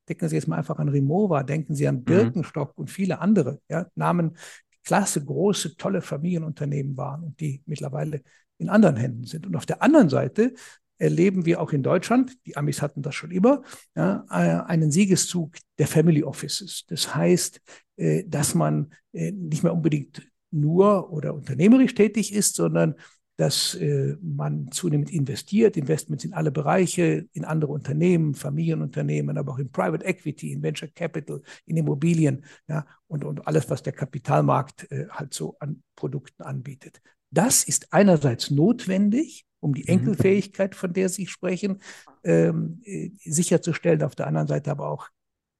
[0.07, 2.03] Denken Sie jetzt mal einfach an Rimowa, denken Sie an mhm.
[2.05, 2.81] Birkenstock mhm.
[2.83, 4.37] und viele andere ja, Namen,
[4.85, 8.23] klasse, große, tolle Familienunternehmen waren und die mittlerweile
[8.59, 9.45] in anderen Händen sind.
[9.45, 10.53] Und auf der anderen Seite
[10.99, 13.63] erleben wir auch in Deutschland, die Amis hatten das schon immer,
[13.95, 16.85] ja, äh, einen Siegeszug der Family Offices.
[16.87, 17.61] Das heißt,
[17.95, 22.95] äh, dass man äh, nicht mehr unbedingt nur oder unternehmerisch tätig ist, sondern
[23.37, 23.77] dass
[24.21, 30.03] man zunehmend investiert, Investments in alle Bereiche, in andere Unternehmen, Familienunternehmen, aber auch in Private
[30.03, 35.55] Equity, in Venture Capital, in Immobilien, ja, und, und alles, was der Kapitalmarkt halt so
[35.61, 36.99] an Produkten anbietet.
[37.31, 39.89] Das ist einerseits notwendig, um die mhm.
[39.89, 41.79] Enkelfähigkeit, von der Sie sprechen,
[42.23, 45.09] ähm, äh, sicherzustellen, auf der anderen Seite aber auch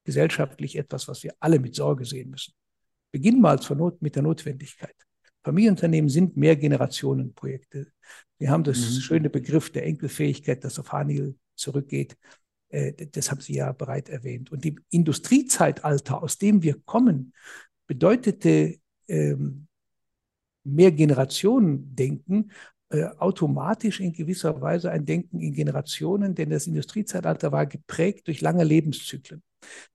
[0.04, 2.54] gesellschaftlich etwas, was wir alle mit Sorge sehen müssen.
[3.12, 4.94] Beginnen mal zur Not mit der Notwendigkeit.
[5.42, 7.92] Familienunternehmen sind Mehrgenerationenprojekte.
[8.38, 9.00] Wir haben das mhm.
[9.00, 12.16] schöne Begriff der Enkelfähigkeit, das auf Haniel zurückgeht.
[12.68, 14.50] Äh, das haben Sie ja bereit erwähnt.
[14.50, 17.32] Und im Industriezeitalter, aus dem wir kommen,
[17.86, 18.78] bedeutete
[19.08, 19.66] ähm,
[20.64, 22.50] Mehrgenerationen-Denken
[22.90, 28.40] äh, automatisch in gewisser Weise ein Denken in Generationen, denn das Industriezeitalter war geprägt durch
[28.40, 29.42] lange Lebenszyklen.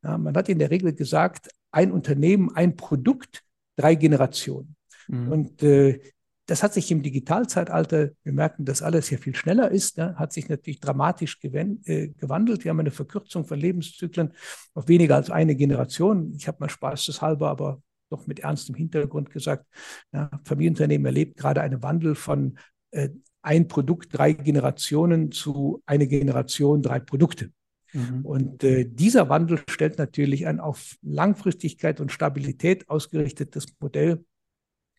[0.02, 3.44] Ja, man hat in der Regel gesagt, ein Unternehmen, ein Produkt,
[3.76, 4.76] drei Generationen.
[5.08, 5.32] Mhm.
[5.32, 6.00] Und äh,
[6.46, 10.32] das hat sich im Digitalzeitalter, wir merken, dass alles ja viel schneller ist, ne, hat
[10.32, 12.64] sich natürlich dramatisch äh, gewandelt.
[12.64, 14.32] Wir haben eine Verkürzung von Lebenszyklen
[14.74, 16.34] auf weniger als eine Generation.
[16.38, 17.82] Ich habe mal spaßeshalber, aber
[18.16, 19.66] doch mit ernstem Hintergrund gesagt,
[20.12, 22.58] ja, Familienunternehmen erlebt gerade einen Wandel von
[22.92, 23.10] äh,
[23.42, 27.52] ein Produkt, drei Generationen zu eine Generation, drei Produkte.
[27.94, 28.26] Mhm.
[28.26, 34.26] Und äh, dieser Wandel stellt natürlich ein auf Langfristigkeit und Stabilität ausgerichtetes Modell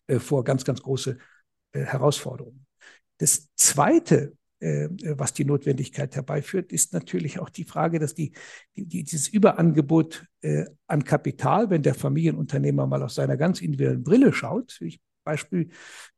[0.07, 1.17] äh, vor ganz, ganz große
[1.73, 2.65] äh, Herausforderungen.
[3.17, 8.33] Das Zweite, was die Notwendigkeit herbeiführt, ist natürlich auch die Frage, dass die,
[8.75, 10.25] die, dieses Überangebot
[10.87, 15.69] an Kapital, wenn der Familienunternehmer mal aus seiner ganz individuellen Brille schaut, ich Beispiel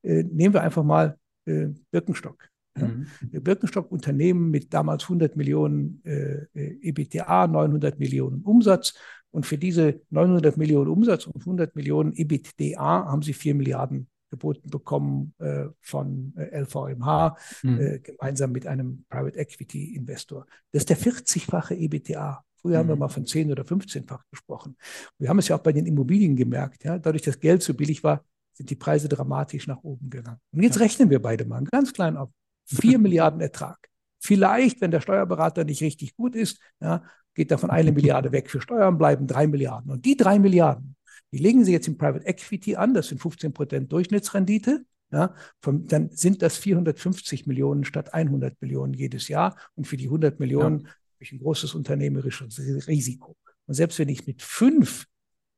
[0.04, 2.50] nehmen wir einfach mal Birkenstock.
[2.82, 3.08] Mhm.
[3.32, 6.46] Birkenstock Unternehmen mit damals 100 Millionen äh,
[6.82, 8.94] EBTA, 900 Millionen Umsatz
[9.32, 14.70] und für diese 900 Millionen Umsatz und 100 Millionen EBITDA haben sie 4 Milliarden geboten
[14.70, 17.80] bekommen äh, von äh, LVMH, mhm.
[17.80, 20.46] äh, gemeinsam mit einem Private Equity Investor.
[20.72, 22.44] Das ist der 40-fache EBITDA.
[22.56, 22.78] Früher mhm.
[22.78, 23.00] haben wir mhm.
[23.00, 24.76] mal von 10 oder 15-fach gesprochen.
[25.18, 26.84] Wir haben es ja auch bei den Immobilien gemerkt.
[26.84, 27.00] Ja?
[27.00, 30.40] Dadurch, dass Geld so billig war, sind die Preise dramatisch nach oben gegangen.
[30.52, 30.84] Und jetzt ja.
[30.84, 32.30] rechnen wir beide mal ganz klein auf.
[32.66, 33.78] 4 Milliarden Ertrag.
[34.22, 38.62] Vielleicht, wenn der Steuerberater nicht richtig gut ist, ja, geht davon eine Milliarde weg für
[38.62, 39.92] Steuern, bleiben drei Milliarden.
[39.92, 40.96] Und die drei Milliarden,
[41.32, 44.86] die legen Sie jetzt im Private Equity an, das sind 15 Prozent Durchschnittsrendite.
[45.12, 49.58] Ja, vom, dann sind das 450 Millionen statt 100 Millionen jedes Jahr.
[49.74, 50.86] Und für die 100 Millionen ja.
[50.88, 53.36] habe ich ein großes unternehmerisches Risiko.
[53.66, 55.08] Und selbst wenn ich mit 5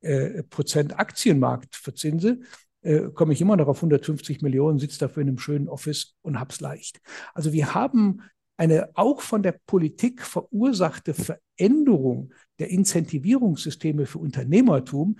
[0.01, 2.39] äh, Prozent Aktienmarkt verzinse,
[2.81, 6.39] äh, komme ich immer noch auf 150 Millionen, sitze dafür in einem schönen Office und
[6.39, 6.99] hab's leicht.
[7.33, 8.21] Also wir haben
[8.57, 15.17] eine auch von der Politik verursachte Veränderung der Incentivierungssysteme für Unternehmertum,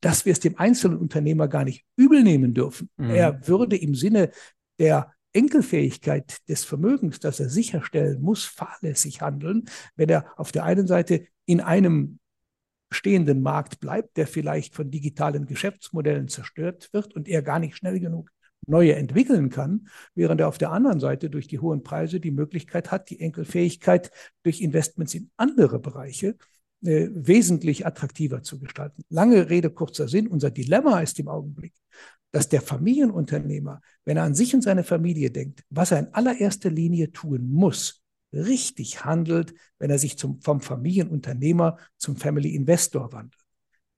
[0.00, 2.90] dass wir es dem einzelnen Unternehmer gar nicht übel nehmen dürfen.
[2.96, 3.10] Mhm.
[3.10, 4.30] Er würde im Sinne
[4.78, 10.86] der Enkelfähigkeit des Vermögens, das er sicherstellen muss, fahrlässig handeln, wenn er auf der einen
[10.86, 12.18] Seite in einem
[12.90, 18.00] stehenden Markt bleibt, der vielleicht von digitalen Geschäftsmodellen zerstört wird und er gar nicht schnell
[18.00, 18.30] genug
[18.66, 22.90] neue entwickeln kann, während er auf der anderen Seite durch die hohen Preise die Möglichkeit
[22.90, 24.10] hat, die Enkelfähigkeit
[24.42, 26.36] durch Investments in andere Bereiche
[26.84, 29.02] äh, wesentlich attraktiver zu gestalten.
[29.08, 30.28] Lange Rede, kurzer Sinn.
[30.28, 31.74] Unser Dilemma ist im Augenblick,
[32.30, 36.70] dass der Familienunternehmer, wenn er an sich und seine Familie denkt, was er in allererster
[36.70, 43.42] Linie tun muss, richtig handelt, wenn er sich zum, vom Familienunternehmer zum Family Investor wandelt.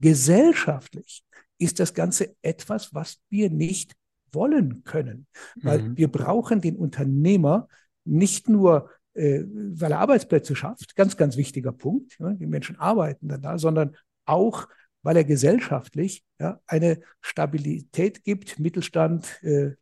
[0.00, 1.24] Gesellschaftlich
[1.58, 3.94] ist das Ganze etwas, was wir nicht
[4.32, 5.26] wollen können.
[5.56, 5.96] Weil mhm.
[5.96, 7.68] wir brauchen den Unternehmer
[8.04, 8.90] nicht nur,
[9.20, 13.58] äh, weil er Arbeitsplätze schafft, ganz, ganz wichtiger Punkt, ja, die Menschen arbeiten dann da,
[13.58, 14.68] sondern auch,
[15.02, 19.72] weil er gesellschaftlich ja, eine Stabilität gibt, Mittelstand, äh,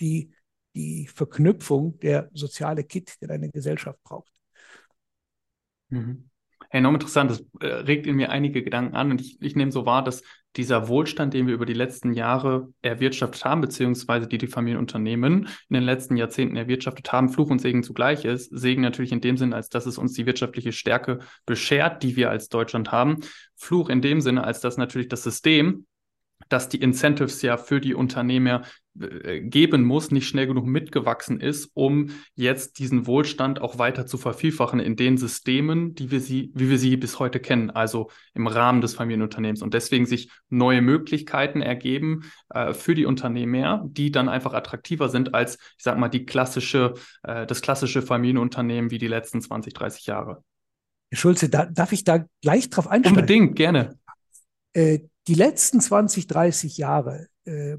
[0.00, 0.32] die
[0.74, 4.32] die Verknüpfung der soziale Kit, den eine Gesellschaft braucht.
[5.88, 6.30] Mhm.
[6.70, 9.86] Enorm interessant, das äh, regt in mir einige Gedanken an und ich, ich nehme so
[9.86, 10.22] wahr, dass
[10.56, 15.74] dieser Wohlstand, den wir über die letzten Jahre erwirtschaftet haben, beziehungsweise die die Familienunternehmen in
[15.74, 18.50] den letzten Jahrzehnten erwirtschaftet haben, Fluch und Segen zugleich ist.
[18.50, 22.30] Segen natürlich in dem Sinne, als dass es uns die wirtschaftliche Stärke beschert, die wir
[22.30, 23.18] als Deutschland haben.
[23.56, 25.86] Fluch in dem Sinne, als dass natürlich das System
[26.48, 28.62] dass die Incentives ja für die Unternehmer
[29.00, 34.18] äh, geben muss, nicht schnell genug mitgewachsen ist, um jetzt diesen Wohlstand auch weiter zu
[34.18, 38.46] vervielfachen in den Systemen, die wir sie, wie wir sie bis heute kennen, also im
[38.46, 39.62] Rahmen des Familienunternehmens.
[39.62, 45.34] Und deswegen sich neue Möglichkeiten ergeben äh, für die Unternehmer, die dann einfach attraktiver sind
[45.34, 50.06] als, ich sag mal, die klassische, äh, das klassische Familienunternehmen wie die letzten 20, 30
[50.06, 50.42] Jahre.
[51.10, 53.18] Herr Schulze, da, darf ich da gleich drauf einsteigen?
[53.18, 53.98] Unbedingt, gerne.
[54.72, 57.76] Äh, die letzten 20, 30 Jahre äh,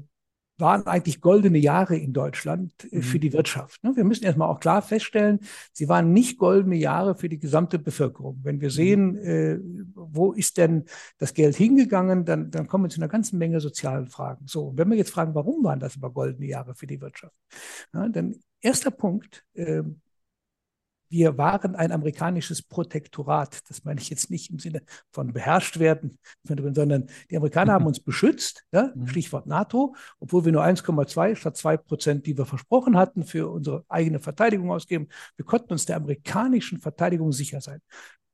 [0.60, 3.02] waren eigentlich goldene Jahre in Deutschland äh, mhm.
[3.02, 3.82] für die Wirtschaft.
[3.82, 3.96] Ne?
[3.96, 5.40] Wir müssen erstmal auch klar feststellen,
[5.72, 8.38] sie waren nicht goldene Jahre für die gesamte Bevölkerung.
[8.42, 8.72] Wenn wir mhm.
[8.72, 9.58] sehen, äh,
[9.94, 10.84] wo ist denn
[11.18, 14.46] das Geld hingegangen, dann, dann kommen wir zu einer ganzen Menge sozialen Fragen.
[14.46, 17.34] So, und wenn wir jetzt fragen, warum waren das aber goldene Jahre für die Wirtschaft?
[17.92, 19.82] Ja, dann erster Punkt, äh,
[21.10, 23.58] wir waren ein amerikanisches Protektorat.
[23.68, 28.00] Das meine ich jetzt nicht im Sinne von beherrscht werden, sondern die Amerikaner haben uns
[28.00, 28.92] beschützt, ja?
[28.94, 29.08] Mhm.
[29.08, 33.84] Stichwort NATO, obwohl wir nur 1,2 statt 2 Prozent, die wir versprochen hatten, für unsere
[33.88, 35.08] eigene Verteidigung ausgeben.
[35.36, 37.80] Wir konnten uns der amerikanischen Verteidigung sicher sein.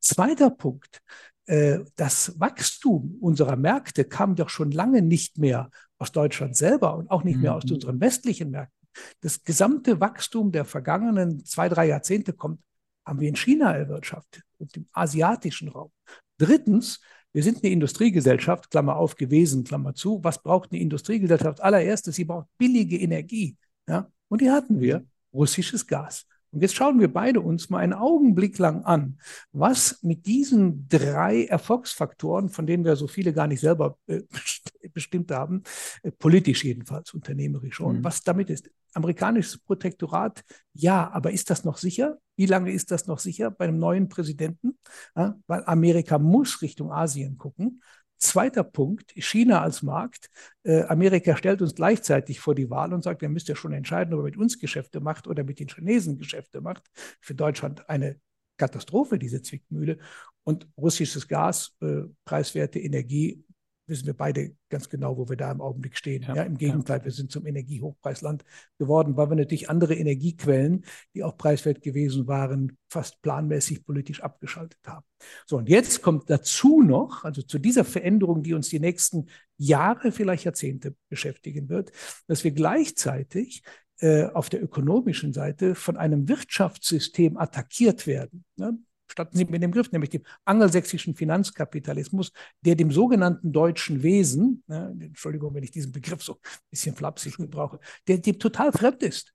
[0.00, 1.00] Zweiter Punkt.
[1.46, 7.10] Äh, das Wachstum unserer Märkte kam doch schon lange nicht mehr aus Deutschland selber und
[7.10, 7.74] auch nicht mehr aus mhm.
[7.74, 8.76] unseren westlichen Märkten.
[9.20, 12.60] Das gesamte Wachstum der vergangenen zwei, drei Jahrzehnte kommt,
[13.06, 15.90] haben wir in China erwirtschaftet und im asiatischen Raum.
[16.38, 17.00] Drittens,
[17.32, 20.22] wir sind eine Industriegesellschaft, Klammer auf, gewesen, Klammer zu.
[20.24, 21.62] Was braucht eine Industriegesellschaft?
[21.62, 23.56] Allererstes, sie braucht billige Energie.
[23.88, 24.10] Ja?
[24.28, 26.26] Und die hatten wir, russisches Gas.
[26.50, 29.18] Und jetzt schauen wir beide uns mal einen Augenblick lang an,
[29.52, 34.22] was mit diesen drei Erfolgsfaktoren, von denen wir so viele gar nicht selber äh,
[34.88, 35.62] bestimmt haben,
[36.02, 38.04] äh, politisch jedenfalls, unternehmerisch schon, mhm.
[38.04, 38.70] was damit ist.
[38.94, 42.18] Amerikanisches Protektorat, ja, aber ist das noch sicher?
[42.36, 44.78] Wie lange ist das noch sicher bei einem neuen Präsidenten?
[45.14, 47.82] Ja, weil Amerika muss Richtung Asien gucken.
[48.18, 50.30] Zweiter Punkt, China als Markt.
[50.62, 54.14] Äh, Amerika stellt uns gleichzeitig vor die Wahl und sagt, ihr müsst ja schon entscheiden,
[54.14, 56.82] ob ihr mit uns Geschäfte macht oder mit den Chinesen Geschäfte macht.
[57.20, 58.18] Für Deutschland eine
[58.56, 59.98] Katastrophe, diese Zwickmühle.
[60.44, 63.44] Und russisches Gas, äh, preiswerte Energie
[63.86, 66.22] wissen wir beide ganz genau, wo wir da im Augenblick stehen.
[66.22, 67.04] Ja, ja Im Gegenteil, ja.
[67.04, 68.44] wir sind zum Energiehochpreisland
[68.78, 74.80] geworden, weil wir natürlich andere Energiequellen, die auch preiswert gewesen waren, fast planmäßig politisch abgeschaltet
[74.86, 75.04] haben.
[75.46, 80.12] So, und jetzt kommt dazu noch, also zu dieser Veränderung, die uns die nächsten Jahre,
[80.12, 81.92] vielleicht Jahrzehnte beschäftigen wird,
[82.26, 83.62] dass wir gleichzeitig
[84.00, 88.44] äh, auf der ökonomischen Seite von einem Wirtschaftssystem attackiert werden.
[88.56, 88.78] Ne?
[89.06, 94.96] Statten Sie mir den Begriff, nämlich dem angelsächsischen Finanzkapitalismus, der dem sogenannten deutschen Wesen, ne,
[95.00, 99.32] Entschuldigung, wenn ich diesen Begriff so ein bisschen flapsig gebrauche, der dem total fremd ist.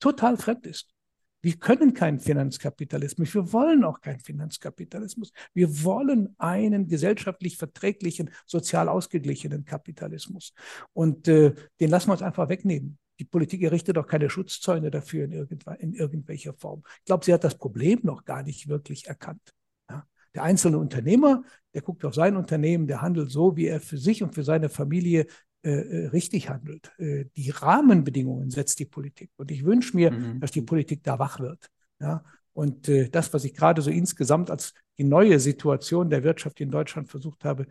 [0.00, 0.94] Total fremd ist.
[1.40, 3.32] Wir können keinen Finanzkapitalismus.
[3.32, 5.32] Wir wollen auch keinen Finanzkapitalismus.
[5.54, 10.52] Wir wollen einen gesellschaftlich verträglichen, sozial ausgeglichenen Kapitalismus.
[10.92, 12.98] Und äh, den lassen wir uns einfach wegnehmen.
[13.18, 15.32] Die Politik errichtet doch keine Schutzzäune dafür in,
[15.78, 16.82] in irgendwelcher Form.
[17.00, 19.54] Ich glaube, sie hat das Problem noch gar nicht wirklich erkannt.
[19.90, 20.06] Ja.
[20.34, 21.42] Der einzelne Unternehmer,
[21.74, 24.68] der guckt auf sein Unternehmen, der handelt so, wie er für sich und für seine
[24.68, 25.26] Familie
[25.62, 26.92] äh, äh richtig handelt.
[26.98, 29.30] Äh, die Rahmenbedingungen setzt die Politik.
[29.36, 30.40] Und ich wünsche mir, mhm.
[30.40, 31.68] dass die Politik da wach wird.
[32.00, 32.24] Ja.
[32.52, 36.70] Und äh, das, was ich gerade so insgesamt als die neue Situation der Wirtschaft in
[36.70, 37.66] Deutschland versucht habe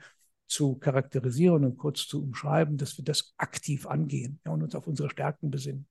[0.47, 4.87] zu charakterisieren und kurz zu umschreiben, dass wir das aktiv angehen ja, und uns auf
[4.87, 5.87] unsere Stärken besinnen.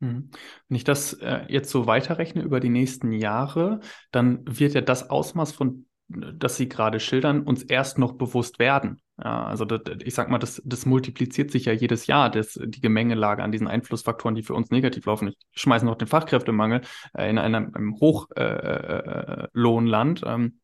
[0.00, 0.30] Mhm.
[0.68, 5.10] Wenn ich das äh, jetzt so weiterrechne über die nächsten Jahre, dann wird ja das
[5.10, 9.00] Ausmaß von, das Sie gerade schildern, uns erst noch bewusst werden.
[9.22, 12.80] Ja, also das, ich sag mal, das, das multipliziert sich ja jedes Jahr, das, die
[12.80, 15.28] Gemengelage an diesen Einflussfaktoren, die für uns negativ laufen.
[15.28, 16.82] Ich schmeiße noch den Fachkräftemangel
[17.14, 20.22] äh, in einem, einem Hochlohnland.
[20.22, 20.60] Äh, äh, ähm,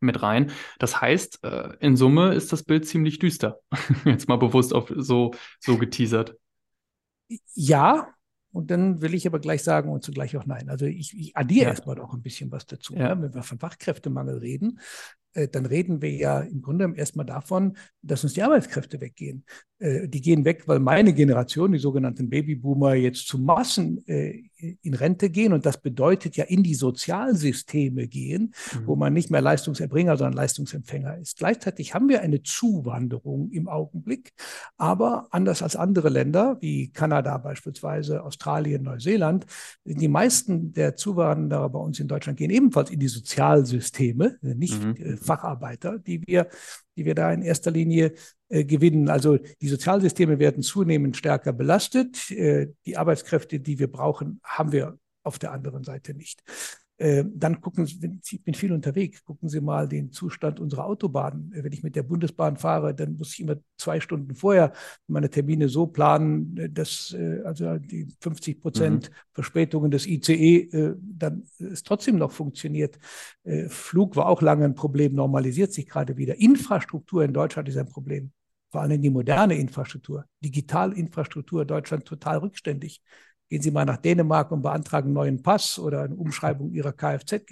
[0.00, 0.50] mit rein.
[0.78, 3.60] Das heißt, äh, in Summe ist das Bild ziemlich düster.
[4.04, 6.36] Jetzt mal bewusst auf so, so geteasert.
[7.54, 8.08] Ja,
[8.52, 10.68] und dann will ich aber gleich sagen und zugleich auch nein.
[10.68, 11.70] Also ich, ich addiere ja.
[11.70, 12.94] erstmal noch ein bisschen was dazu.
[12.94, 13.14] Ja.
[13.14, 13.22] Ne?
[13.22, 14.80] Wenn wir von Fachkräftemangel reden,
[15.34, 19.44] äh, dann reden wir ja im Grunde erstmal davon, dass uns die Arbeitskräfte weggehen.
[19.78, 24.42] Äh, die gehen weg, weil meine Generation, die sogenannten Babyboomer, jetzt zu Massen äh,
[24.82, 25.52] in Rente gehen.
[25.52, 28.86] Und das bedeutet ja in die Sozialsysteme gehen, mhm.
[28.86, 31.38] wo man nicht mehr Leistungserbringer, sondern Leistungsempfänger ist.
[31.38, 34.32] Gleichzeitig haben wir eine Zuwanderung im Augenblick.
[34.76, 39.46] Aber anders als andere Länder, wie Kanada beispielsweise, Australien, Neuseeland,
[39.84, 45.18] die meisten der Zuwanderer bei uns in Deutschland gehen ebenfalls in die Sozialsysteme, nicht mhm.
[45.18, 46.48] Facharbeiter, die wir,
[46.96, 48.12] die wir da in erster Linie
[48.48, 49.08] äh, gewinnen.
[49.08, 52.30] Also die Sozialsysteme werden zunehmend stärker belastet.
[52.30, 56.42] Äh, die Arbeitskräfte, die wir brauchen, haben wir auf der anderen Seite nicht.
[57.00, 61.50] Äh, dann gucken Sie, ich bin viel unterwegs, gucken Sie mal den Zustand unserer Autobahnen.
[61.54, 64.74] Wenn ich mit der Bundesbahn fahre, dann muss ich immer zwei Stunden vorher
[65.06, 69.14] meine Termine so planen, äh, dass äh, also die 50 Prozent mhm.
[69.32, 70.68] Verspätungen des ICE
[71.00, 72.98] dann es trotzdem noch funktioniert.
[73.68, 76.38] Flug war auch lange ein Problem, normalisiert sich gerade wieder.
[76.38, 78.32] Infrastruktur in Deutschland ist ein Problem
[78.70, 83.02] vor allem die moderne Infrastruktur, Digitalinfrastruktur Deutschland total rückständig.
[83.50, 87.42] Gehen Sie mal nach Dänemark und beantragen einen neuen Pass oder eine Umschreibung Ihrer Kfz.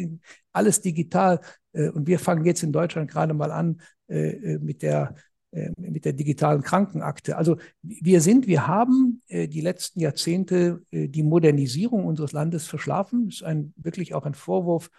[0.53, 1.41] Alles digital.
[1.73, 5.15] Äh, und wir fangen jetzt in Deutschland gerade mal an äh, äh, mit der
[5.79, 7.39] mit der digitalen Krankenakte.
[7.39, 13.29] Also wir sind, wir haben die letzten Jahrzehnte die Modernisierung unseres Landes verschlafen.
[13.29, 14.91] Das ist ein, wirklich auch ein Vorwurf,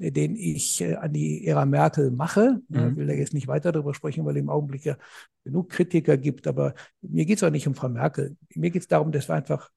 [0.00, 2.62] den ich an die Ära Merkel mache.
[2.68, 2.88] Mhm.
[2.88, 4.96] Ich will da jetzt nicht weiter darüber sprechen, weil es im Augenblick ja
[5.44, 6.48] genug Kritiker gibt.
[6.48, 8.36] Aber mir geht es auch nicht um Frau Merkel.
[8.56, 9.70] Mir geht es darum, dass wir einfach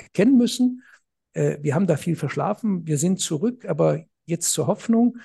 [0.00, 0.82] erkennen müssen.
[1.32, 2.86] Äh, wir haben da viel verschlafen.
[2.86, 5.18] Wir sind zurück, aber jetzt zur Hoffnung.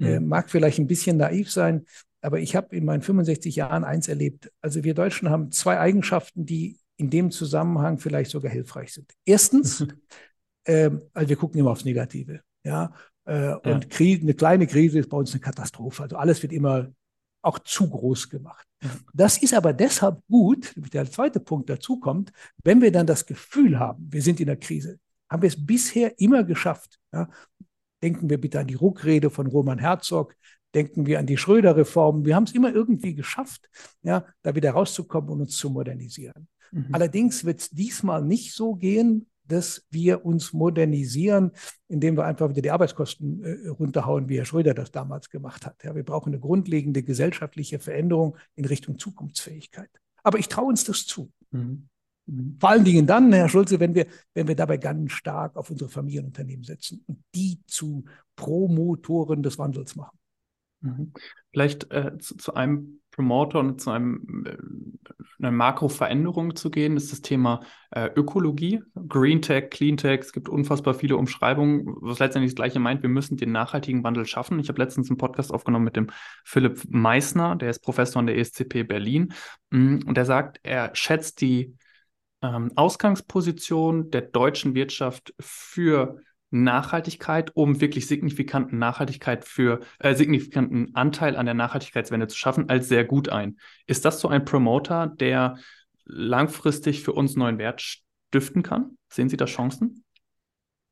[0.00, 0.28] Äh, mhm.
[0.28, 1.84] mag vielleicht ein bisschen naiv sein,
[2.22, 4.50] aber ich habe in meinen 65 Jahren eins erlebt.
[4.60, 9.12] Also wir Deutschen haben zwei Eigenschaften, die in dem Zusammenhang vielleicht sogar hilfreich sind.
[9.24, 9.86] Erstens,
[10.64, 12.40] äh, also wir gucken immer aufs Negative.
[12.64, 13.88] Ja, äh, und ja.
[13.90, 16.04] Krise, eine kleine Krise ist bei uns eine Katastrophe.
[16.04, 16.88] Also alles wird immer
[17.42, 18.66] auch zu groß gemacht.
[19.12, 22.32] Das ist aber deshalb gut, der zweite Punkt dazu kommt,
[22.64, 26.18] wenn wir dann das Gefühl haben, wir sind in der Krise, haben wir es bisher
[26.18, 26.98] immer geschafft.
[27.12, 27.28] Ja?
[28.02, 30.34] Denken wir bitte an die Ruckrede von Roman Herzog,
[30.74, 32.24] denken wir an die Schröder-Reformen.
[32.24, 33.68] Wir haben es immer irgendwie geschafft,
[34.02, 36.48] ja, da wieder rauszukommen und uns zu modernisieren.
[36.70, 36.88] Mhm.
[36.92, 41.52] Allerdings wird es diesmal nicht so gehen, dass wir uns modernisieren,
[41.88, 45.84] indem wir einfach wieder die Arbeitskosten äh, runterhauen, wie Herr Schröder das damals gemacht hat.
[45.84, 49.90] Ja, wir brauchen eine grundlegende gesellschaftliche Veränderung in Richtung Zukunftsfähigkeit.
[50.22, 51.30] Aber ich traue uns das zu.
[51.50, 51.88] Mhm.
[52.26, 52.56] mhm.
[52.58, 55.90] Vor allen Dingen dann, Herr Schulze, wenn wir, wenn wir dabei ganz stark auf unsere
[55.90, 58.04] Familienunternehmen setzen und die zu
[58.36, 60.18] Promotoren des Wandels machen.
[60.82, 61.12] Mhm.
[61.52, 64.56] Vielleicht äh, zu, zu, einem Promoter und zu einem, äh,
[65.38, 70.20] einer Makroveränderung zu gehen, ist das Thema äh, Ökologie, Green Tech, Clean Tech.
[70.20, 73.02] Es gibt unfassbar viele Umschreibungen, was letztendlich das Gleiche meint.
[73.02, 74.58] Wir müssen den nachhaltigen Wandel schaffen.
[74.58, 76.10] Ich habe letztens einen Podcast aufgenommen mit dem
[76.44, 79.32] Philipp Meissner, der ist Professor an der ESCP Berlin.
[79.70, 81.76] Mm, und der sagt, er schätzt die
[82.42, 86.18] ähm, Ausgangsposition der deutschen Wirtschaft für
[86.52, 92.88] Nachhaltigkeit, um wirklich signifikanten Nachhaltigkeit für äh, signifikanten Anteil an der Nachhaltigkeitswende zu schaffen, als
[92.88, 93.58] sehr gut ein.
[93.86, 95.56] Ist das so ein Promoter, der
[96.04, 98.98] langfristig für uns neuen Wert stiften kann?
[99.08, 100.04] Sehen Sie da Chancen?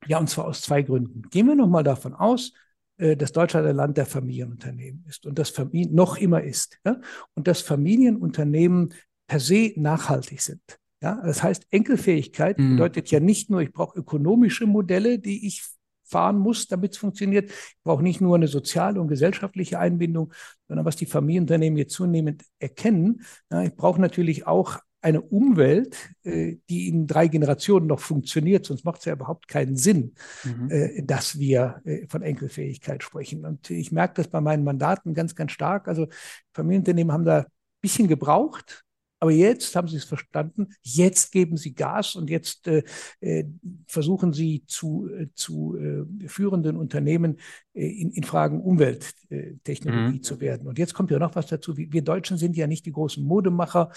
[0.07, 1.21] Ja, und zwar aus zwei Gründen.
[1.29, 2.53] Gehen wir nochmal davon aus,
[2.97, 6.79] äh, dass Deutschland ein Land der Familienunternehmen ist und das Familien noch immer ist.
[6.85, 6.99] Ja?
[7.35, 8.93] Und dass Familienunternehmen
[9.27, 10.79] per se nachhaltig sind.
[11.01, 12.71] Ja, das heißt, Enkelfähigkeit mhm.
[12.71, 15.63] bedeutet ja nicht nur, ich brauche ökonomische Modelle, die ich
[16.03, 17.49] fahren muss, damit es funktioniert.
[17.49, 20.33] Ich brauche nicht nur eine soziale und gesellschaftliche Einbindung,
[20.67, 26.57] sondern was die Familienunternehmen jetzt zunehmend erkennen, ja, ich brauche natürlich auch eine Umwelt, äh,
[26.69, 30.69] die in drei Generationen noch funktioniert, sonst macht es ja überhaupt keinen Sinn, mhm.
[30.69, 33.45] äh, dass wir äh, von Enkelfähigkeit sprechen.
[33.45, 35.87] Und ich merke das bei meinen Mandaten ganz, ganz stark.
[35.87, 36.07] Also
[36.53, 37.45] Familienunternehmen haben da ein
[37.81, 38.83] bisschen gebraucht,
[39.21, 42.83] aber jetzt haben sie es verstanden, jetzt geben sie Gas und jetzt äh,
[43.19, 43.45] äh
[43.85, 47.37] versuchen sie zu, äh, zu äh, führenden Unternehmen
[47.73, 50.23] äh, in, in Fragen Umwelttechnologie mhm.
[50.23, 50.67] zu werden.
[50.67, 51.77] Und jetzt kommt ja noch was dazu.
[51.77, 53.91] Wir Deutschen sind ja nicht die großen Modemacher.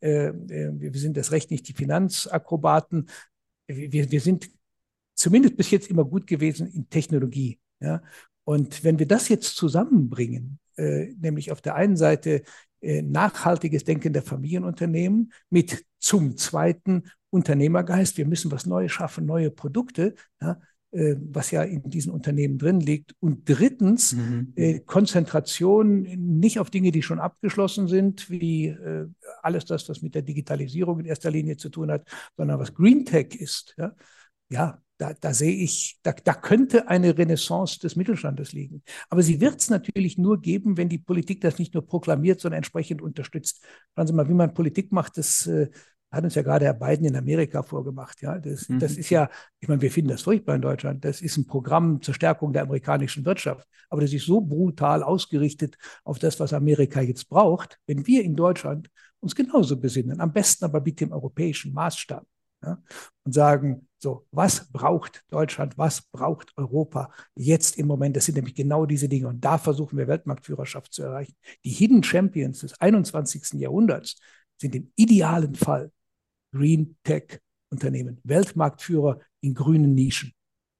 [0.00, 3.10] Äh, wir sind das Recht nicht die Finanzakrobaten.
[3.66, 4.50] Wir, wir sind
[5.14, 7.60] zumindest bis jetzt immer gut gewesen in Technologie.
[7.80, 8.02] Ja?
[8.44, 12.42] Und wenn wir das jetzt zusammenbringen, äh, nämlich auf der einen Seite
[12.82, 18.16] nachhaltiges Denken der Familienunternehmen mit zum zweiten Unternehmergeist.
[18.16, 20.60] Wir müssen was Neues schaffen, neue Produkte, ja,
[20.92, 23.14] äh, was ja in diesen Unternehmen drin liegt.
[23.20, 24.52] Und drittens mhm.
[24.56, 29.06] äh, Konzentration nicht auf Dinge, die schon abgeschlossen sind, wie äh,
[29.42, 33.04] alles das, was mit der Digitalisierung in erster Linie zu tun hat, sondern was Green
[33.04, 33.74] Tech ist.
[33.78, 33.94] Ja,
[34.50, 38.82] ja da, da sehe ich, da, da könnte eine Renaissance des Mittelstandes liegen.
[39.08, 42.58] Aber sie wird es natürlich nur geben, wenn die Politik das nicht nur proklamiert, sondern
[42.58, 43.64] entsprechend unterstützt.
[43.94, 45.70] Schauen Sie mal, wie man Politik macht, das äh,
[46.10, 48.20] hat uns ja gerade Herr Biden in Amerika vorgemacht.
[48.20, 48.78] Ja, das, mhm.
[48.78, 51.02] das ist ja, ich meine, wir finden das furchtbar in Deutschland.
[51.04, 53.66] Das ist ein Programm zur Stärkung der amerikanischen Wirtschaft.
[53.88, 57.78] Aber das ist so brutal ausgerichtet auf das, was Amerika jetzt braucht.
[57.86, 62.26] Wenn wir in Deutschland uns genauso besinnen, am besten aber mit dem europäischen Maßstab,
[62.62, 62.82] ja,
[63.24, 68.16] und sagen, so, was braucht Deutschland, was braucht Europa jetzt im Moment?
[68.16, 69.28] Das sind nämlich genau diese Dinge.
[69.28, 71.34] Und da versuchen wir Weltmarktführerschaft zu erreichen.
[71.64, 73.60] Die Hidden Champions des 21.
[73.60, 74.16] Jahrhunderts
[74.58, 75.92] sind im idealen Fall
[76.52, 80.32] Green Tech Unternehmen, Weltmarktführer in grünen Nischen.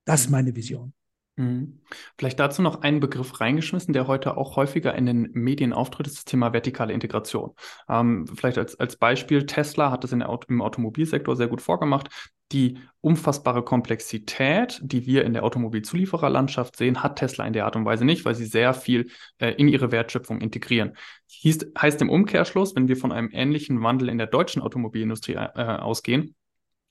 [0.05, 0.92] Das ist meine Vision.
[1.36, 1.80] Mhm.
[2.18, 6.16] Vielleicht dazu noch einen Begriff reingeschmissen, der heute auch häufiger in den Medien auftritt, ist
[6.16, 7.53] das Thema vertikale Integration.
[7.88, 12.09] Ähm, vielleicht als, als Beispiel, Tesla hat das in im Automobilsektor sehr gut vorgemacht.
[12.53, 17.84] Die unfassbare Komplexität, die wir in der Automobilzuliefererlandschaft sehen, hat Tesla in der Art und
[17.84, 20.96] Weise nicht, weil sie sehr viel äh, in ihre Wertschöpfung integrieren.
[21.28, 25.46] Hieß, heißt im Umkehrschluss, wenn wir von einem ähnlichen Wandel in der deutschen Automobilindustrie äh,
[25.46, 26.34] ausgehen,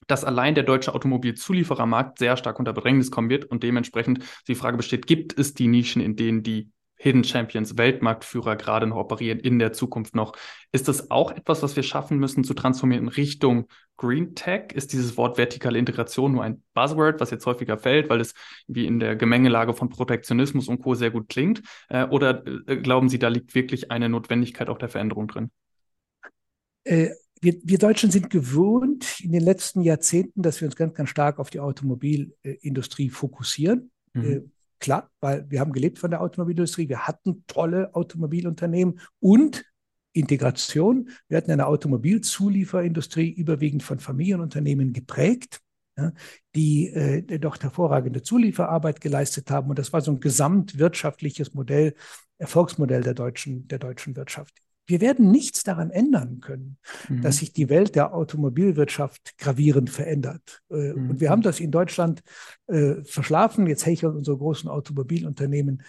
[0.07, 4.78] dass allein der deutsche Automobilzulieferermarkt sehr stark unter Bedrängnis kommen wird und dementsprechend die Frage
[4.78, 6.72] besteht, gibt es die Nischen, in denen die
[7.02, 10.34] Hidden Champions, Weltmarktführer gerade noch operieren, in der Zukunft noch.
[10.74, 14.74] Ist das auch etwas, was wir schaffen müssen zu transformieren in Richtung Green Tech?
[14.74, 18.34] Ist dieses Wort vertikale Integration nur ein Buzzword, was jetzt häufiger fällt, weil es
[18.68, 20.93] wie in der Gemengelage von Protektionismus und Co.
[20.93, 21.62] sehr gut klingt?
[21.88, 25.52] Äh, oder äh, glauben Sie, da liegt wirklich eine Notwendigkeit auch der Veränderung drin?
[26.84, 31.10] Äh, wir, wir Deutschen sind gewohnt in den letzten Jahrzehnten, dass wir uns ganz, ganz
[31.10, 33.89] stark auf die Automobilindustrie fokussieren.
[34.14, 34.52] Mhm.
[34.80, 39.65] Klar, weil wir haben gelebt von der Automobilindustrie, wir hatten tolle Automobilunternehmen und
[40.13, 41.09] Integration.
[41.27, 45.59] Wir hatten eine Automobilzulieferindustrie überwiegend von Familienunternehmen geprägt,
[45.97, 46.13] ja,
[46.55, 49.69] die äh, doch hervorragende Zulieferarbeit geleistet haben.
[49.69, 51.93] Und das war so ein gesamtwirtschaftliches Modell,
[52.38, 54.55] Erfolgsmodell der deutschen, der deutschen Wirtschaft.
[54.90, 56.78] Wir werden nichts daran ändern können,
[57.08, 57.22] mhm.
[57.22, 60.64] dass sich die Welt der Automobilwirtschaft gravierend verändert.
[60.70, 61.12] Mhm.
[61.12, 62.24] Und wir haben das in Deutschland
[62.66, 63.68] äh, verschlafen.
[63.68, 65.84] Jetzt hecheln unsere großen Automobilunternehmen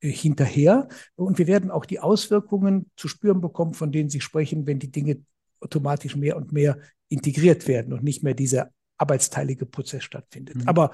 [0.00, 0.88] äh, hinterher.
[1.16, 4.90] Und wir werden auch die Auswirkungen zu spüren bekommen, von denen Sie sprechen, wenn die
[4.90, 5.20] Dinge
[5.60, 6.78] automatisch mehr und mehr
[7.10, 10.56] integriert werden und nicht mehr dieser arbeitsteilige Prozess stattfindet.
[10.56, 10.68] Mhm.
[10.68, 10.92] Aber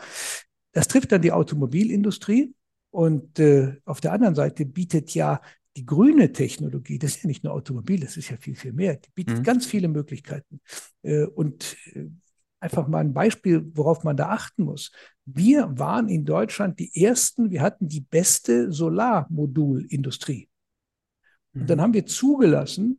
[0.73, 2.55] das trifft dann die Automobilindustrie.
[2.91, 5.41] Und äh, auf der anderen Seite bietet ja
[5.77, 8.97] die grüne Technologie, das ist ja nicht nur Automobil, das ist ja viel, viel mehr.
[8.97, 9.43] Die bietet mhm.
[9.43, 10.61] ganz viele Möglichkeiten.
[11.03, 12.09] Äh, und äh,
[12.61, 14.93] einfach mal ein Beispiel, worauf man da achten muss.
[15.25, 20.49] Wir waren in Deutschland die ersten, wir hatten die beste Solarmodulindustrie.
[21.55, 21.83] Und dann mhm.
[21.83, 22.99] haben wir zugelassen,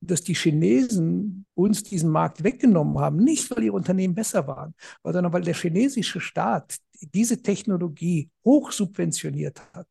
[0.00, 5.32] dass die Chinesen uns diesen Markt weggenommen haben, nicht weil ihre Unternehmen besser waren, sondern
[5.32, 9.88] weil der chinesische Staat diese Technologie hoch subventioniert hat.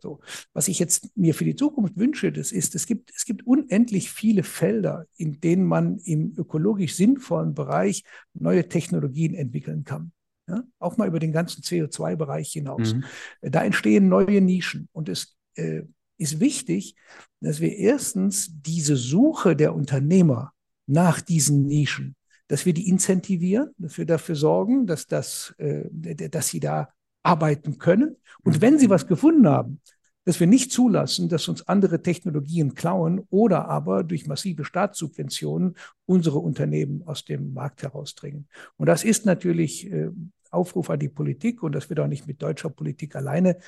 [0.00, 0.20] So,
[0.52, 4.10] was ich jetzt mir für die Zukunft wünsche, das ist, es gibt, es gibt unendlich
[4.10, 8.04] viele Felder, in denen man im ökologisch sinnvollen Bereich
[8.34, 10.12] neue Technologien entwickeln kann.
[10.48, 12.94] Ja, auch mal über den ganzen CO2-Bereich hinaus.
[12.94, 13.04] Mhm.
[13.42, 15.82] Da entstehen neue Nischen und es äh,
[16.18, 16.96] ist wichtig,
[17.40, 20.52] dass wir erstens diese Suche der Unternehmer
[20.86, 22.16] nach diesen Nischen,
[22.48, 25.84] dass wir die incentivieren, dass wir dafür sorgen, dass, das, äh,
[26.28, 26.88] dass sie da
[27.22, 28.16] arbeiten können.
[28.42, 29.80] Und wenn sie was gefunden haben,
[30.24, 36.38] dass wir nicht zulassen, dass uns andere Technologien klauen oder aber durch massive Staatssubventionen unsere
[36.38, 38.46] Unternehmen aus dem Markt herausdringen.
[38.76, 40.10] Und das ist natürlich äh,
[40.50, 43.58] Aufruf an die Politik und das wird auch nicht mit deutscher Politik alleine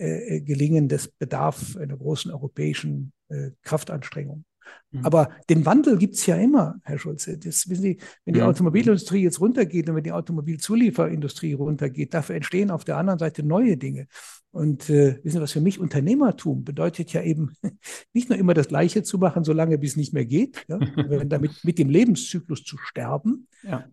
[0.00, 0.88] äh, äh, gelingen.
[0.88, 4.44] Das bedarf einer großen europäischen äh, Kraftanstrengung.
[4.92, 5.04] Mhm.
[5.04, 7.36] Aber den Wandel gibt es ja immer, Herr Schulze.
[7.36, 8.46] Das, wissen Sie, wenn die mhm.
[8.46, 13.76] Automobilindustrie jetzt runtergeht und wenn die Automobilzulieferindustrie runtergeht, dafür entstehen auf der anderen Seite neue
[13.76, 14.06] Dinge.
[14.52, 17.52] Und äh, wissen Sie, was für mich Unternehmertum bedeutet ja eben
[18.14, 20.78] nicht nur immer das Gleiche zu machen, solange bis es nicht mehr geht, ja,
[21.26, 23.84] damit mit dem Lebenszyklus zu sterben, ja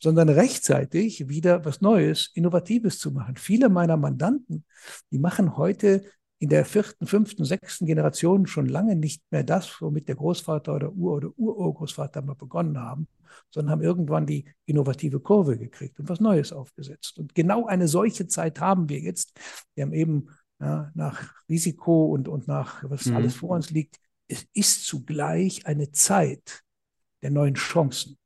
[0.00, 3.36] sondern rechtzeitig wieder was Neues, Innovatives zu machen.
[3.36, 4.64] Viele meiner Mandanten,
[5.10, 6.04] die machen heute
[6.38, 10.92] in der vierten, fünften, sechsten Generation schon lange nicht mehr das, womit der Großvater oder
[10.92, 13.08] Ur- oder Urgroßvater mal begonnen haben,
[13.50, 17.18] sondern haben irgendwann die innovative Kurve gekriegt und was Neues aufgesetzt.
[17.18, 19.32] Und genau eine solche Zeit haben wir jetzt.
[19.74, 20.28] Wir haben eben
[20.60, 23.16] ja, nach Risiko und, und nach was mhm.
[23.16, 26.62] alles vor uns liegt, es ist zugleich eine Zeit
[27.22, 28.17] der neuen Chancen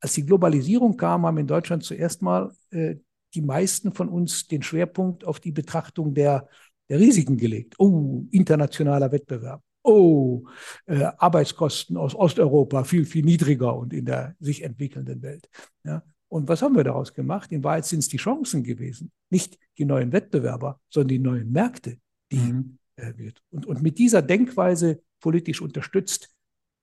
[0.00, 2.96] als die Globalisierung kam, haben in Deutschland zuerst mal äh,
[3.34, 6.48] die meisten von uns den Schwerpunkt auf die Betrachtung der,
[6.88, 7.74] der Risiken gelegt.
[7.78, 9.62] Oh, internationaler Wettbewerb.
[9.82, 10.44] Oh,
[10.86, 15.48] äh, Arbeitskosten aus Osteuropa viel, viel niedriger und in der sich entwickelnden Welt.
[15.84, 16.02] Ja.
[16.28, 17.50] Und was haben wir daraus gemacht?
[17.50, 21.98] In Wahrheit sind es die Chancen gewesen, nicht die neuen Wettbewerber, sondern die neuen Märkte,
[22.30, 22.78] die mhm.
[22.96, 23.42] äh, wird.
[23.50, 26.30] Und, und mit dieser Denkweise politisch unterstützt,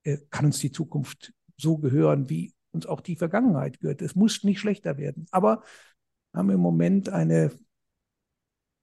[0.04, 4.02] äh, kann uns die Zukunft so gehören, wie uns auch die Vergangenheit gehört.
[4.02, 5.26] Es muss nicht schlechter werden.
[5.30, 5.62] Aber
[6.34, 7.52] haben im Moment eine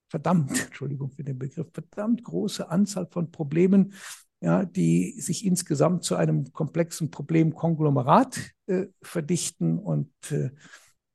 [0.10, 3.94] verdammt, Entschuldigung für den Begriff, verdammt große Anzahl von Problemen,
[4.42, 10.52] ja, die sich insgesamt zu einem komplexen Problemkonglomerat äh, verdichten und äh,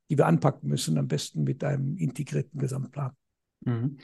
[0.09, 3.15] die wir anpacken müssen, am besten mit einem integrierten Gesamtplan.
[3.61, 3.97] Mhm.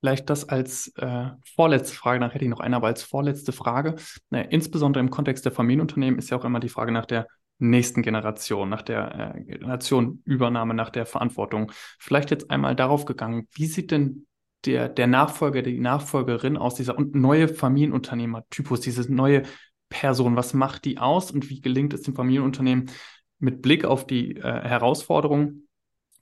[0.00, 3.96] Vielleicht das als äh, vorletzte Frage, dann hätte ich noch eine, aber als vorletzte Frage.
[4.30, 7.26] Äh, insbesondere im Kontext der Familienunternehmen ist ja auch immer die Frage nach der
[7.70, 11.72] nächsten Generation, nach der äh, Generationenübernahme, nach der Verantwortung.
[11.98, 14.26] Vielleicht jetzt einmal darauf gegangen, wie sieht denn
[14.64, 19.42] der, der Nachfolger, die Nachfolgerin aus dieser neue Familienunternehmertypus, diese neue
[19.88, 22.90] Person, was macht die aus und wie gelingt es dem Familienunternehmen
[23.38, 25.68] mit Blick auf die äh, Herausforderungen,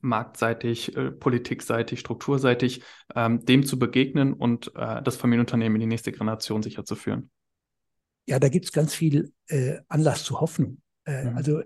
[0.00, 2.82] marktseitig, äh, politikseitig, strukturseitig,
[3.14, 7.30] ähm, dem zu begegnen und äh, das Familienunternehmen in die nächste Generation sicher zu führen?
[8.26, 10.80] Ja, da gibt es ganz viel äh, Anlass zur Hoffnung.
[11.10, 11.36] Äh, mhm.
[11.36, 11.62] Also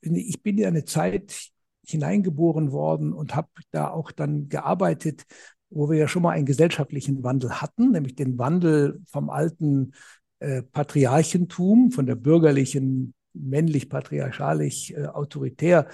[0.00, 1.50] ich bin ja eine Zeit
[1.86, 5.24] hineingeboren worden und habe da auch dann gearbeitet,
[5.70, 9.92] wo wir ja schon mal einen gesellschaftlichen Wandel hatten, nämlich den Wandel vom alten
[10.38, 15.88] äh, Patriarchentum, von der bürgerlichen, männlich-patriarchalisch, äh, autoritär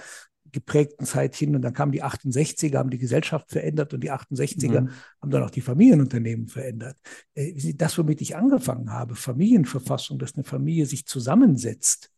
[0.51, 1.55] geprägten Zeit hin.
[1.55, 4.89] Und dann kamen die 68er, haben die Gesellschaft verändert und die 68er mhm.
[5.21, 6.97] haben dann auch die Familienunternehmen verändert.
[7.33, 12.11] Äh, das, womit ich angefangen habe, Familienverfassung, dass eine Familie sich zusammensetzt,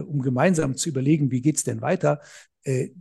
[0.00, 2.26] um gemeinsam zu überlegen, wie geht's denn weiter, äh,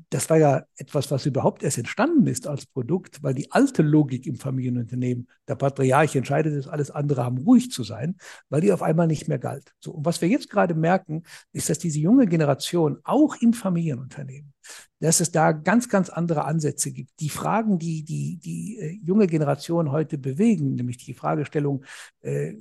[0.09, 4.26] das war ja etwas, was überhaupt erst entstanden ist als Produkt, weil die alte Logik
[4.26, 8.15] im Familienunternehmen, der Patriarch entscheidet es, alles andere haben ruhig zu sein,
[8.49, 9.74] weil die auf einmal nicht mehr galt.
[9.80, 14.53] So, und was wir jetzt gerade merken, ist, dass diese junge Generation auch im Familienunternehmen,
[14.99, 17.20] dass es da ganz, ganz andere Ansätze gibt.
[17.20, 21.84] Die Fragen, die die, die äh, junge Generation heute bewegen, nämlich die Fragestellung,
[22.22, 22.53] äh,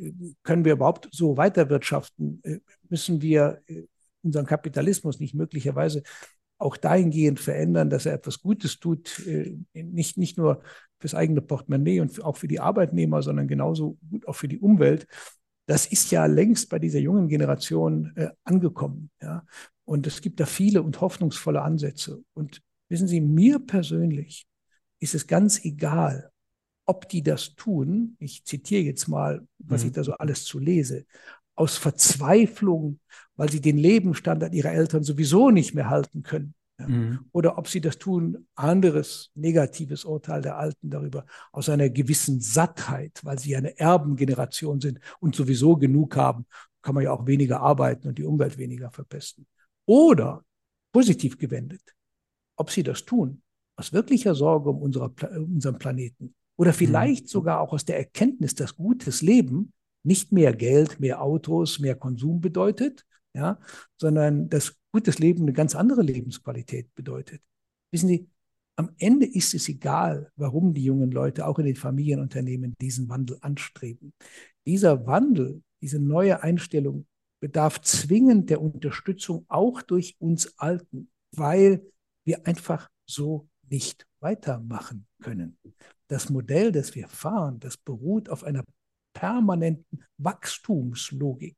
[0.42, 2.40] können wir überhaupt so weiterwirtschaften?
[2.42, 3.84] Äh, müssen wir äh,
[4.22, 6.02] unseren Kapitalismus nicht möglicherweise
[6.58, 10.62] auch dahingehend verändern, dass er etwas Gutes tut, äh, nicht, nicht nur
[10.98, 15.06] fürs eigene Portemonnaie und auch für die Arbeitnehmer, sondern genauso gut auch für die Umwelt.
[15.66, 19.10] Das ist ja längst bei dieser jungen Generation äh, angekommen.
[19.20, 19.44] Ja?
[19.84, 22.22] Und es gibt da viele und hoffnungsvolle Ansätze.
[22.34, 24.46] Und wissen Sie, mir persönlich
[25.00, 26.30] ist es ganz egal,
[26.86, 28.16] ob die das tun.
[28.18, 29.88] Ich zitiere jetzt mal, was mhm.
[29.88, 31.04] ich da so alles zu lese
[31.56, 33.00] aus Verzweiflung,
[33.34, 36.54] weil sie den Lebensstandard ihrer Eltern sowieso nicht mehr halten können.
[36.78, 36.88] Ja.
[36.88, 37.20] Mhm.
[37.32, 43.18] Oder ob sie das tun, anderes negatives Urteil der Alten darüber, aus einer gewissen Sattheit,
[43.22, 46.46] weil sie eine Erbengeneration sind und sowieso genug haben,
[46.82, 49.46] kann man ja auch weniger arbeiten und die Umwelt weniger verpesten.
[49.86, 50.44] Oder
[50.92, 51.82] positiv gewendet,
[52.56, 53.42] ob sie das tun,
[53.76, 56.76] aus wirklicher Sorge um unsere, unseren Planeten oder mhm.
[56.76, 57.28] vielleicht mhm.
[57.28, 59.72] sogar auch aus der Erkenntnis, dass gutes Leben
[60.06, 63.04] nicht mehr Geld, mehr Autos, mehr Konsum bedeutet,
[63.34, 63.58] ja,
[63.98, 67.42] sondern dass gutes Leben eine ganz andere Lebensqualität bedeutet.
[67.90, 68.28] Wissen Sie,
[68.76, 73.38] am Ende ist es egal, warum die jungen Leute auch in den Familienunternehmen diesen Wandel
[73.40, 74.12] anstreben.
[74.66, 77.06] Dieser Wandel, diese neue Einstellung
[77.40, 81.86] bedarf zwingend der Unterstützung auch durch uns Alten, weil
[82.24, 85.58] wir einfach so nicht weitermachen können.
[86.08, 88.64] Das Modell, das wir fahren, das beruht auf einer
[89.16, 91.56] permanenten Wachstumslogik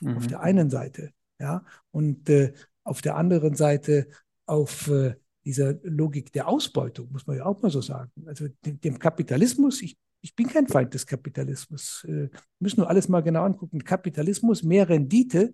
[0.00, 0.16] mhm.
[0.16, 4.08] auf der einen Seite, ja, und äh, auf der anderen Seite
[4.46, 8.10] auf äh, dieser Logik der Ausbeutung, muss man ja auch mal so sagen.
[8.24, 13.08] Also dem, dem Kapitalismus, ich, ich bin kein Feind des Kapitalismus, äh, müssen nur alles
[13.08, 13.84] mal genau angucken.
[13.84, 15.52] Kapitalismus, mehr Rendite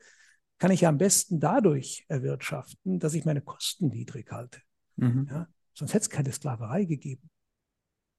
[0.58, 4.60] kann ich ja am besten dadurch erwirtschaften, dass ich meine Kosten niedrig halte.
[4.94, 5.26] Mhm.
[5.28, 5.48] Ja?
[5.74, 7.28] Sonst hätte es keine Sklaverei gegeben.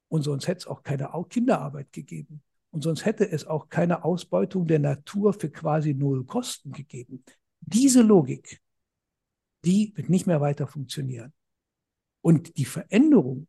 [0.09, 2.43] Und sonst hätte es auch keine Kinderarbeit gegeben.
[2.71, 7.23] Und sonst hätte es auch keine Ausbeutung der Natur für quasi null Kosten gegeben.
[7.59, 8.61] Diese Logik,
[9.65, 11.33] die wird nicht mehr weiter funktionieren.
[12.21, 13.47] Und die Veränderung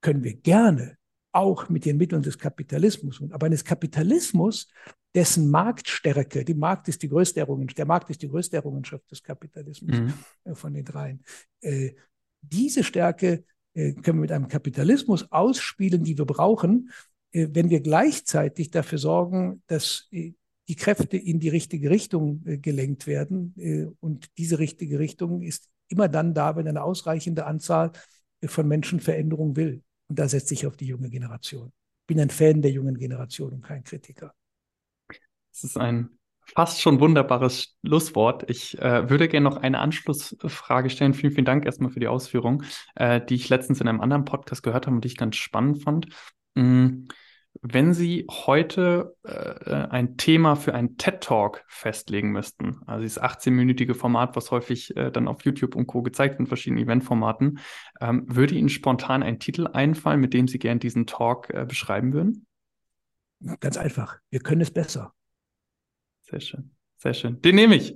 [0.00, 0.98] können wir gerne
[1.32, 4.68] auch mit den Mitteln des Kapitalismus, aber eines Kapitalismus,
[5.14, 9.22] dessen Marktstärke, die Markt ist die größte Errungenschaft, der Markt ist die größte Errungenschaft des
[9.22, 10.12] Kapitalismus mhm.
[10.44, 11.22] Äh, von den dreien.
[11.60, 11.92] Äh,
[12.40, 13.44] diese Stärke
[13.74, 16.90] äh, können wir mit einem Kapitalismus ausspielen, die wir brauchen,
[17.32, 20.32] wenn wir gleichzeitig dafür sorgen, dass äh,
[20.68, 23.96] die Kräfte in die richtige Richtung äh, gelenkt werden.
[24.00, 27.92] Und diese richtige Richtung ist immer dann da, wenn eine ausreichende Anzahl
[28.44, 29.82] von Menschen Veränderung will.
[30.08, 31.72] Und da setze ich auf die junge Generation.
[32.02, 34.34] Ich bin ein Fan der jungen Generation und kein Kritiker.
[35.52, 36.18] Das ist ein
[36.54, 38.48] fast schon wunderbares Schlusswort.
[38.48, 41.14] Ich äh, würde gerne noch eine Anschlussfrage stellen.
[41.14, 42.62] Vielen, vielen Dank erstmal für die Ausführung,
[42.94, 45.82] äh, die ich letztens in einem anderen Podcast gehört habe und die ich ganz spannend
[45.82, 46.06] fand.
[46.58, 47.06] Mm,
[47.60, 53.94] wenn Sie heute äh, ein Thema für einen TED Talk festlegen müssten, also dieses 18-minütige
[53.94, 56.02] Format, was häufig äh, dann auf YouTube und Co.
[56.02, 57.58] gezeigt wird in verschiedenen Eventformaten,
[58.00, 62.12] ähm, würde Ihnen spontan ein Titel einfallen, mit dem Sie gern diesen Talk äh, beschreiben
[62.12, 62.46] würden?
[63.60, 64.18] Ganz einfach.
[64.30, 65.14] Wir können es besser.
[66.22, 66.77] Sehr schön.
[67.00, 67.40] Sehr schön.
[67.42, 67.94] Den nehme ich.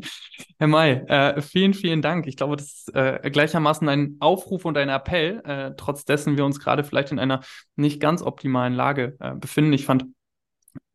[0.58, 2.26] Herr May, äh, vielen, vielen Dank.
[2.26, 6.44] Ich glaube, das ist äh, gleichermaßen ein Aufruf und ein Appell, äh, trotz dessen wir
[6.44, 7.42] uns gerade vielleicht in einer
[7.76, 9.72] nicht ganz optimalen Lage äh, befinden.
[9.72, 10.06] Ich fand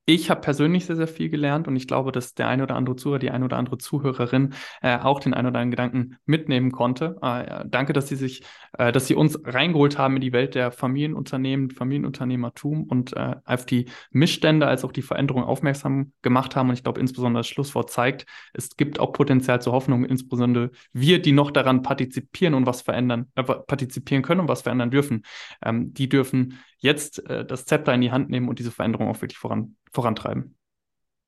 [0.07, 2.95] Ich habe persönlich sehr, sehr viel gelernt und ich glaube, dass der eine oder andere
[2.95, 4.53] Zuhörer, die eine oder andere Zuhörerin
[4.83, 7.17] äh, auch den ein oder anderen Gedanken mitnehmen konnte.
[7.23, 8.43] Äh, danke, dass Sie sich,
[8.77, 13.65] äh, dass Sie uns reingeholt haben in die Welt der Familienunternehmen, Familienunternehmertum und äh, auf
[13.65, 16.69] die Missstände als auch die Veränderung aufmerksam gemacht haben.
[16.69, 21.19] Und ich glaube, insbesondere das Schlusswort zeigt, es gibt auch Potenzial zur Hoffnung, insbesondere wir,
[21.19, 25.23] die noch daran partizipieren und was verändern, äh, partizipieren können und was verändern dürfen.
[25.63, 29.21] Ähm, die dürfen jetzt äh, das Zepter in die Hand nehmen und diese Veränderung auch
[29.21, 30.55] wirklich voran, vorantreiben.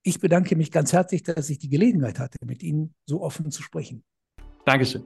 [0.04, 3.62] Ich bedanke mich ganz herzlich, dass ich die Gelegenheit hatte, mit Ihnen so offen zu
[3.62, 4.06] sprechen.
[4.64, 5.04] Dankeschön.